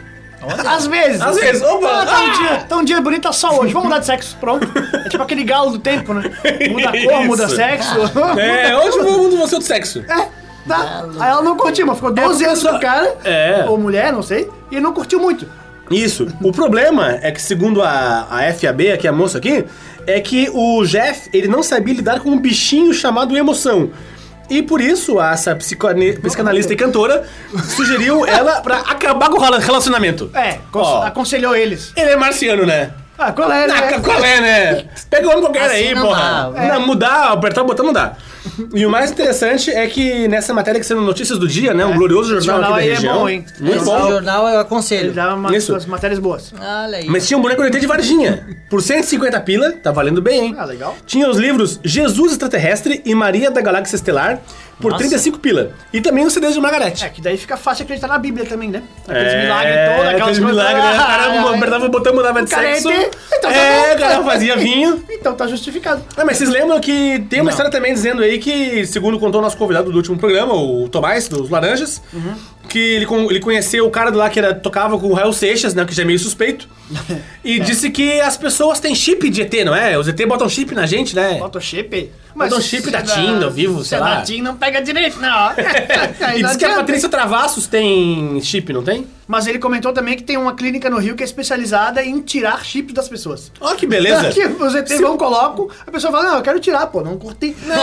Às 0.65 0.87
vezes. 0.87 1.21
Às 1.21 1.37
vezes, 1.37 1.63
opa! 1.63 1.89
Ah, 2.03 2.07
tá 2.07 2.21
um 2.21 2.27
Ah! 2.27 2.31
dia, 2.39 2.57
tá 2.69 2.77
um 2.77 2.85
dia 2.85 3.01
bonito, 3.01 3.23
tá 3.23 3.33
só 3.33 3.59
hoje. 3.59 3.73
Vamos 3.73 3.89
mudar 3.89 3.99
de 4.01 4.07
sexo. 4.07 4.37
Pronto. 4.39 4.67
É 5.05 5.09
tipo 5.09 5.23
aquele 5.23 5.43
galo 5.43 5.73
do 5.73 5.79
tempo, 5.81 6.15
né? 6.15 6.23
Muda 6.71 6.91
a 6.91 7.03
cor, 7.05 7.25
muda 7.27 7.49
sexo. 7.49 7.95
É, 8.39 8.77
hoje 8.77 8.99
eu 8.99 9.05
mudo 9.19 9.37
você 9.37 9.57
do 9.59 9.65
sexo. 9.65 10.05
É, 10.09 10.29
tá. 10.69 11.05
Aí 11.19 11.31
ela 11.31 11.43
não 11.43 11.57
curtiu, 11.57 11.85
mas 11.87 11.97
ficou 11.97 12.13
12 12.13 12.45
anos 12.45 12.63
com 12.63 12.77
o 12.77 12.81
cara. 12.81 13.17
É. 13.25 13.65
Ou 13.67 13.77
mulher, 13.79 14.13
não 14.13 14.23
sei. 14.23 14.49
E 14.71 14.79
não 14.79 14.93
curtiu 14.93 15.19
muito. 15.19 15.49
Isso. 15.91 16.29
O 16.43 16.53
problema 16.53 17.19
é 17.23 17.31
que, 17.33 17.41
segundo 17.43 17.83
a, 17.83 18.27
a 18.31 18.53
FAB, 18.53 18.93
aqui 18.93 19.09
a 19.09 19.13
moça 19.13 19.39
aqui, 19.39 19.65
é 20.07 20.21
que 20.21 20.49
o 20.53 20.85
Jeff, 20.85 21.29
ele 21.33 21.49
não 21.49 21.63
sabia 21.63 21.95
lidar 21.95 22.21
com 22.21 22.31
um 22.31 22.39
bichinho 22.39 22.93
chamado 22.95 23.37
emoção. 23.37 23.91
E 24.49 24.63
por 24.63 24.81
isso, 24.81 25.21
essa 25.21 25.57
psicanalista 25.57 26.73
e 26.73 26.77
cantora 26.77 27.25
sugeriu 27.75 28.25
ela 28.29 28.61
pra 28.61 28.77
acabar 28.79 29.29
com 29.29 29.37
o 29.39 29.41
rela- 29.41 29.59
relacionamento. 29.59 30.31
É, 30.35 30.59
Ó. 30.73 31.03
aconselhou 31.03 31.57
eles. 31.57 31.93
Ele 31.97 32.11
é 32.11 32.17
marciano, 32.17 32.65
né? 32.65 32.93
Ah, 33.19 33.33
qual 33.33 33.51
é, 33.51 33.67
né? 33.67 33.75
Ah, 33.97 34.01
qual 34.01 34.23
é, 34.23 34.41
né? 34.41 34.85
Pega 35.09 35.27
o 35.27 35.31
homem 35.31 35.41
qualquer 35.43 35.63
Assim 35.65 35.75
aí, 35.89 35.95
não 35.95 36.03
porra. 36.07 36.53
dá. 36.55 36.75
Não, 36.75 36.87
mudar, 36.87 37.33
apertar 37.33 37.63
o 37.63 37.65
botão 37.65 37.87
não 37.87 37.93
dá. 37.93 38.13
E 38.75 38.85
o 38.87 38.91
mais 38.91 39.11
interessante 39.11 39.71
é 39.71 39.87
que 39.87 40.29
nessa 40.29 40.53
matéria 40.55 40.81
que 40.81 40.87
sendo 40.87 41.01
Notícias 41.01 41.39
do 41.39 41.47
Dia, 41.49 41.75
né? 41.75 41.85
Um 41.85 41.97
glorioso 41.97 42.37
Esse 42.37 42.47
jornal, 42.47 42.71
jornal 42.73 42.79
aqui 42.79 42.87
da 42.87 42.87
aí 42.87 42.89
é 42.91 42.95
região. 42.95 43.19
bom, 43.19 43.29
hein? 43.29 43.45
Muito 43.61 43.77
Esse 43.77 43.85
bom. 43.85 44.09
jornal 44.09 44.49
eu 44.49 44.61
aconselho. 44.61 45.07
Ele 45.09 45.13
dá 45.13 45.35
umas, 45.35 45.55
Isso. 45.55 45.73
umas 45.73 45.87
matérias 45.87 46.19
boas. 46.19 46.53
Olha 46.59 46.99
aí. 46.99 47.07
Mas 47.09 47.27
tinha 47.27 47.39
um 47.39 47.43
boneco 47.43 47.63
de 47.63 47.69
ET 47.69 47.81
de 47.81 47.87
Varginha. 47.87 48.47
Por 48.69 48.83
150 48.83 49.41
pila, 49.41 49.73
tá 49.73 49.91
valendo 49.93 50.21
bem, 50.23 50.47
hein? 50.47 50.57
Ah, 50.59 50.65
legal. 50.65 50.97
Tinha 51.07 51.29
os 51.29 51.37
livros 51.39 51.81
Jesus 51.85 52.33
Extraterrestre 52.33 53.03
e 53.05 53.15
Maria 53.15 53.51
da 53.51 53.61
Galáxia 53.61 53.97
Estelar 53.97 54.41
por 54.81 54.91
Nossa. 54.91 55.05
35 55.05 55.39
pila. 55.39 55.71
E 55.93 56.01
também 56.01 56.25
os 56.27 56.33
CDs 56.33 56.55
de 56.55 56.61
Margarete. 56.61 57.05
É, 57.05 57.09
que 57.09 57.21
daí 57.21 57.37
fica 57.37 57.57
fácil 57.57 57.85
acreditar 57.85 58.09
na 58.09 58.19
Bíblia 58.19 58.45
também, 58.45 58.69
né? 58.71 58.83
Aqueles 59.09 59.33
É, 59.33 59.43
milagres 59.43 59.75
todos, 59.75 59.91
aquelas 59.91 60.09
aqueles 60.09 60.39
coisas. 60.39 60.47
milagres, 60.47 60.85
né? 60.85 60.91
O 60.91 60.95
Ah, 60.95 61.07
cara 61.07 61.23
ah, 61.25 61.55
apertava 61.57 61.87
o 61.87 61.89
botão, 61.89 62.15
mudava 62.15 62.43
de 62.43 62.55
O 62.55 62.59
é 62.59 62.75
sexo. 62.75 62.91
ET, 62.91 63.17
então 63.39 63.51
tá 63.51 63.57
é, 63.57 63.95
o 63.95 63.99
cara 63.99 64.25
fazia 64.25 64.57
vinho. 64.57 65.03
Então 65.27 65.35
tá 65.35 65.47
justificado. 65.49 66.03
Ah, 66.17 66.25
mas 66.25 66.37
vocês 66.37 66.49
lembram 66.51 66.79
que 66.79 67.19
tem 67.31 67.41
uma 67.41 67.51
história 67.51 67.71
também 67.71 67.93
dizendo 67.93 68.23
aí 68.23 68.39
que, 68.39 68.87
segundo 68.87 69.19
contou 69.19 69.41
o 69.41 69.43
nosso 69.43 69.57
convidado 69.57 69.91
do 69.91 69.97
último 69.97 70.17
programa, 70.17 70.55
o 70.55 70.89
Tomás, 70.89 71.27
dos 71.27 71.51
Laranjas, 71.51 72.01
que 72.77 72.79
ele, 72.79 73.07
ele 73.31 73.41
conheceu 73.41 73.87
o 73.87 73.91
cara 73.91 74.15
lá 74.15 74.29
que 74.29 74.39
era, 74.39 74.55
tocava 74.55 74.99
com 74.99 75.07
o 75.07 75.15
Raul 75.15 75.33
Seixas, 75.33 75.73
né, 75.75 75.83
que 75.87 75.95
já 75.95 76.03
é 76.03 76.07
meio 76.07 76.19
suspeito, 76.19 76.69
e 77.43 77.59
disse 77.59 77.89
que 77.89 78.21
as 78.21 78.37
pessoas 78.37 78.79
têm 78.79 78.95
chip 78.95 79.31
de 79.31 79.41
ET, 79.41 79.65
não 79.65 79.75
é? 79.75 79.97
Os 79.99 80.07
ET 80.07 80.27
botam 80.27 80.47
chip 80.47 80.75
na 80.75 80.85
gente, 80.85 81.17
né? 81.17 81.39
Bota 81.39 81.57
o 81.57 81.61
chip. 81.61 82.13
Botam 82.35 82.61
chip 82.61 82.91
da 82.91 83.01
TIM, 83.01 83.43
ao 83.43 83.51
vivo, 83.51 83.83
sei 83.83 83.97
se 83.97 84.05
lá. 84.05 84.17
da 84.17 84.23
TIM 84.23 84.43
não 84.43 84.57
pega 84.57 84.83
direito, 84.83 85.17
não. 85.23 85.53
E 86.37 86.43
diz 86.43 86.57
que 86.57 86.65
a. 86.67 86.77
Patrícia 86.77 87.09
Travassos 87.09 87.67
tem 87.67 88.39
chip, 88.43 88.71
não 88.75 88.83
tem? 88.83 89.07
Mas 89.27 89.47
ele 89.47 89.59
comentou 89.59 89.93
também 89.93 90.17
que 90.17 90.23
tem 90.23 90.37
uma 90.37 90.55
clínica 90.55 90.91
no 90.91 90.99
Rio 90.99 91.17
que 91.17 91.23
é 91.23 91.27
especializada 91.27 92.05
em 92.05 92.21
tirar 92.21 92.63
chips 92.65 92.95
das 92.95 93.09
pessoas. 93.09 93.51
Ó, 93.61 93.75
que 93.75 93.87
beleza! 93.87 94.31
Que 94.37 94.47
os 94.47 94.75
ET 94.75 94.89
vão, 95.01 95.17
colocam, 95.17 95.69
a 95.87 95.91
pessoa 95.91 96.13
fala, 96.13 96.25
não, 96.29 96.37
eu 96.37 96.43
quero 96.43 96.61
tirar, 96.61 96.87
pô, 96.89 97.01
não 97.03 97.17
curti. 97.17 97.57
Não, 97.65 97.77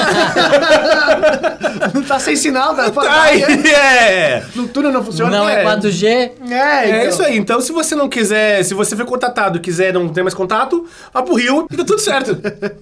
tá 2.07 2.19
sem 2.19 2.35
sinal, 2.35 2.75
tá 2.75 2.91
Ai, 3.09 3.43
área. 3.43 3.69
é! 3.69 4.43
No 4.55 4.67
túnel 4.67 4.91
não 4.91 5.03
funciona. 5.03 5.31
Não 5.37 5.49
é 5.49 5.63
4G. 5.63 6.05
É, 6.05 6.31
É 6.51 6.97
então. 6.99 7.09
isso 7.09 7.23
aí. 7.23 7.37
Então, 7.37 7.61
se 7.61 7.71
você 7.71 7.95
não 7.95 8.07
quiser, 8.09 8.63
se 8.63 8.73
você 8.73 8.95
foi 8.95 9.05
contatado 9.05 9.57
e 9.57 9.61
quiser 9.61 9.93
não 9.93 10.07
ter 10.09 10.21
mais 10.23 10.33
contato, 10.33 10.85
vá 11.13 11.21
pro 11.21 11.35
Rio 11.35 11.67
e 11.71 11.77
tá 11.77 11.83
tudo 11.83 11.99
certo. 11.99 12.37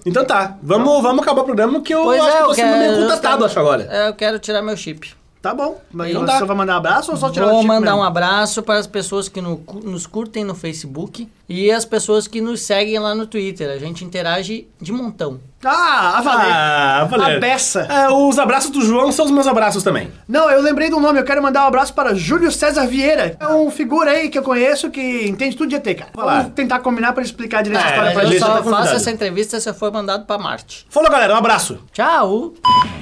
Então 0.06 0.24
tá. 0.24 0.56
Vamos, 0.62 1.02
vamos 1.02 1.22
acabar 1.22 1.42
o 1.42 1.44
programa 1.44 1.80
que 1.80 1.94
eu 1.94 2.02
Pois 2.02 2.20
acho 2.20 2.28
é, 2.28 2.36
que 2.36 2.42
eu 2.42 2.46
você 2.46 2.62
quero. 2.62 2.70
não 2.70 2.78
meio 2.78 2.96
contatado, 3.02 3.44
acho 3.44 3.58
agora. 3.58 3.88
É, 3.90 4.08
eu 4.08 4.14
quero 4.14 4.38
tirar 4.38 4.62
meu 4.62 4.76
chip. 4.76 5.12
Tá 5.40 5.52
bom. 5.52 5.80
Mas 5.92 6.10
Então 6.10 6.22
você 6.24 6.38
tá. 6.38 6.44
vai 6.44 6.56
mandar 6.56 6.74
um 6.74 6.76
abraço 6.76 7.10
ou 7.10 7.16
só 7.16 7.28
tirar 7.28 7.46
o 7.46 7.50
Vou 7.50 7.58
chip 7.62 7.66
mandar 7.68 7.90
mesmo? 7.90 7.98
um 7.98 8.04
abraço 8.04 8.62
para 8.62 8.78
as 8.78 8.86
pessoas 8.86 9.28
que 9.28 9.40
no- 9.40 9.60
nos 9.82 10.06
curtem 10.06 10.44
no 10.44 10.54
Facebook 10.54 11.28
e 11.52 11.70
as 11.70 11.84
pessoas 11.84 12.26
que 12.26 12.40
nos 12.40 12.62
seguem 12.62 12.98
lá 12.98 13.14
no 13.14 13.26
Twitter. 13.26 13.70
A 13.70 13.78
gente 13.78 14.04
interage 14.04 14.66
de 14.80 14.90
montão. 14.92 15.38
Ah, 15.64 16.18
a 16.18 16.20
valer. 16.22 16.52
Ah, 16.52 17.06
valeu. 17.08 17.36
A 17.36 17.38
beça. 17.38 17.82
É, 17.82 18.08
os 18.10 18.38
abraços 18.38 18.70
do 18.70 18.80
João 18.80 19.12
são 19.12 19.26
os 19.26 19.30
meus 19.30 19.46
abraços 19.46 19.82
também. 19.84 20.10
Não, 20.26 20.50
eu 20.50 20.60
lembrei 20.62 20.88
do 20.90 20.98
nome, 20.98 21.20
eu 21.20 21.24
quero 21.24 21.40
mandar 21.42 21.64
um 21.64 21.68
abraço 21.68 21.92
para 21.94 22.14
Júlio 22.14 22.50
César 22.50 22.86
Vieira. 22.86 23.36
É 23.38 23.46
um 23.48 23.70
figura 23.70 24.10
aí 24.12 24.28
que 24.28 24.38
eu 24.38 24.42
conheço 24.42 24.90
que 24.90 25.26
entende 25.28 25.54
tudo 25.56 25.68
de 25.68 25.76
ET, 25.76 25.84
cara. 25.98 26.10
Lá. 26.16 26.38
Vamos 26.38 26.52
tentar 26.54 26.78
combinar 26.80 27.12
para 27.12 27.22
ele 27.22 27.30
explicar 27.30 27.62
direito 27.62 27.80
É, 27.84 27.86
a 27.86 27.90
história 27.90 28.12
pra 28.12 28.22
Eu 28.24 28.28
gente. 28.30 28.40
tá 28.40 28.46
só 28.46 28.56
convidado. 28.58 28.82
faço 28.84 28.96
essa 28.96 29.10
entrevista 29.10 29.60
se 29.60 29.68
eu 29.68 29.74
for 29.74 29.92
mandado 29.92 30.24
para 30.24 30.38
Marte. 30.42 30.86
Falou, 30.88 31.10
galera. 31.10 31.34
Um 31.34 31.36
abraço. 31.38 31.78
Tchau! 31.92 32.54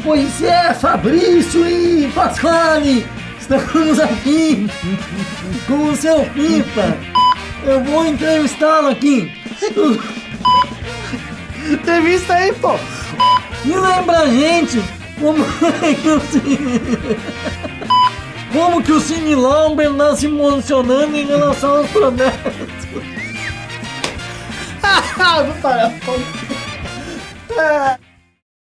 Pois 0.03 0.43
é, 0.43 0.75
Fabrício 0.75 1.65
e 1.67 2.11
Pasquale, 2.13 3.07
estamos 3.41 3.99
aqui 4.01 4.67
com 5.67 5.89
o 5.91 5.97
seu 5.97 6.17
Pipa. 6.31 7.20
Eu 7.65 7.85
vou 7.85 8.07
entrevistá-lo 8.07 8.89
aqui. 8.89 9.33
Entrevista 11.71 12.35
aí, 12.35 12.53
pô. 12.55 12.73
Me 13.65 13.77
lembra 13.77 14.21
a 14.21 14.27
gente 14.29 14.83
como 15.21 15.45
é 15.83 15.95
que 15.95 16.09
se... 16.21 16.41
como 18.53 18.83
que 18.83 18.93
o 18.93 19.01
Cine 19.01 19.35
se 20.17 20.27
emocionando 20.27 21.17
em 21.17 21.27
relação 21.27 21.79
aos 21.79 21.91
promessas. 21.91 22.55
Vou 25.47 25.55
parar. 25.63 25.93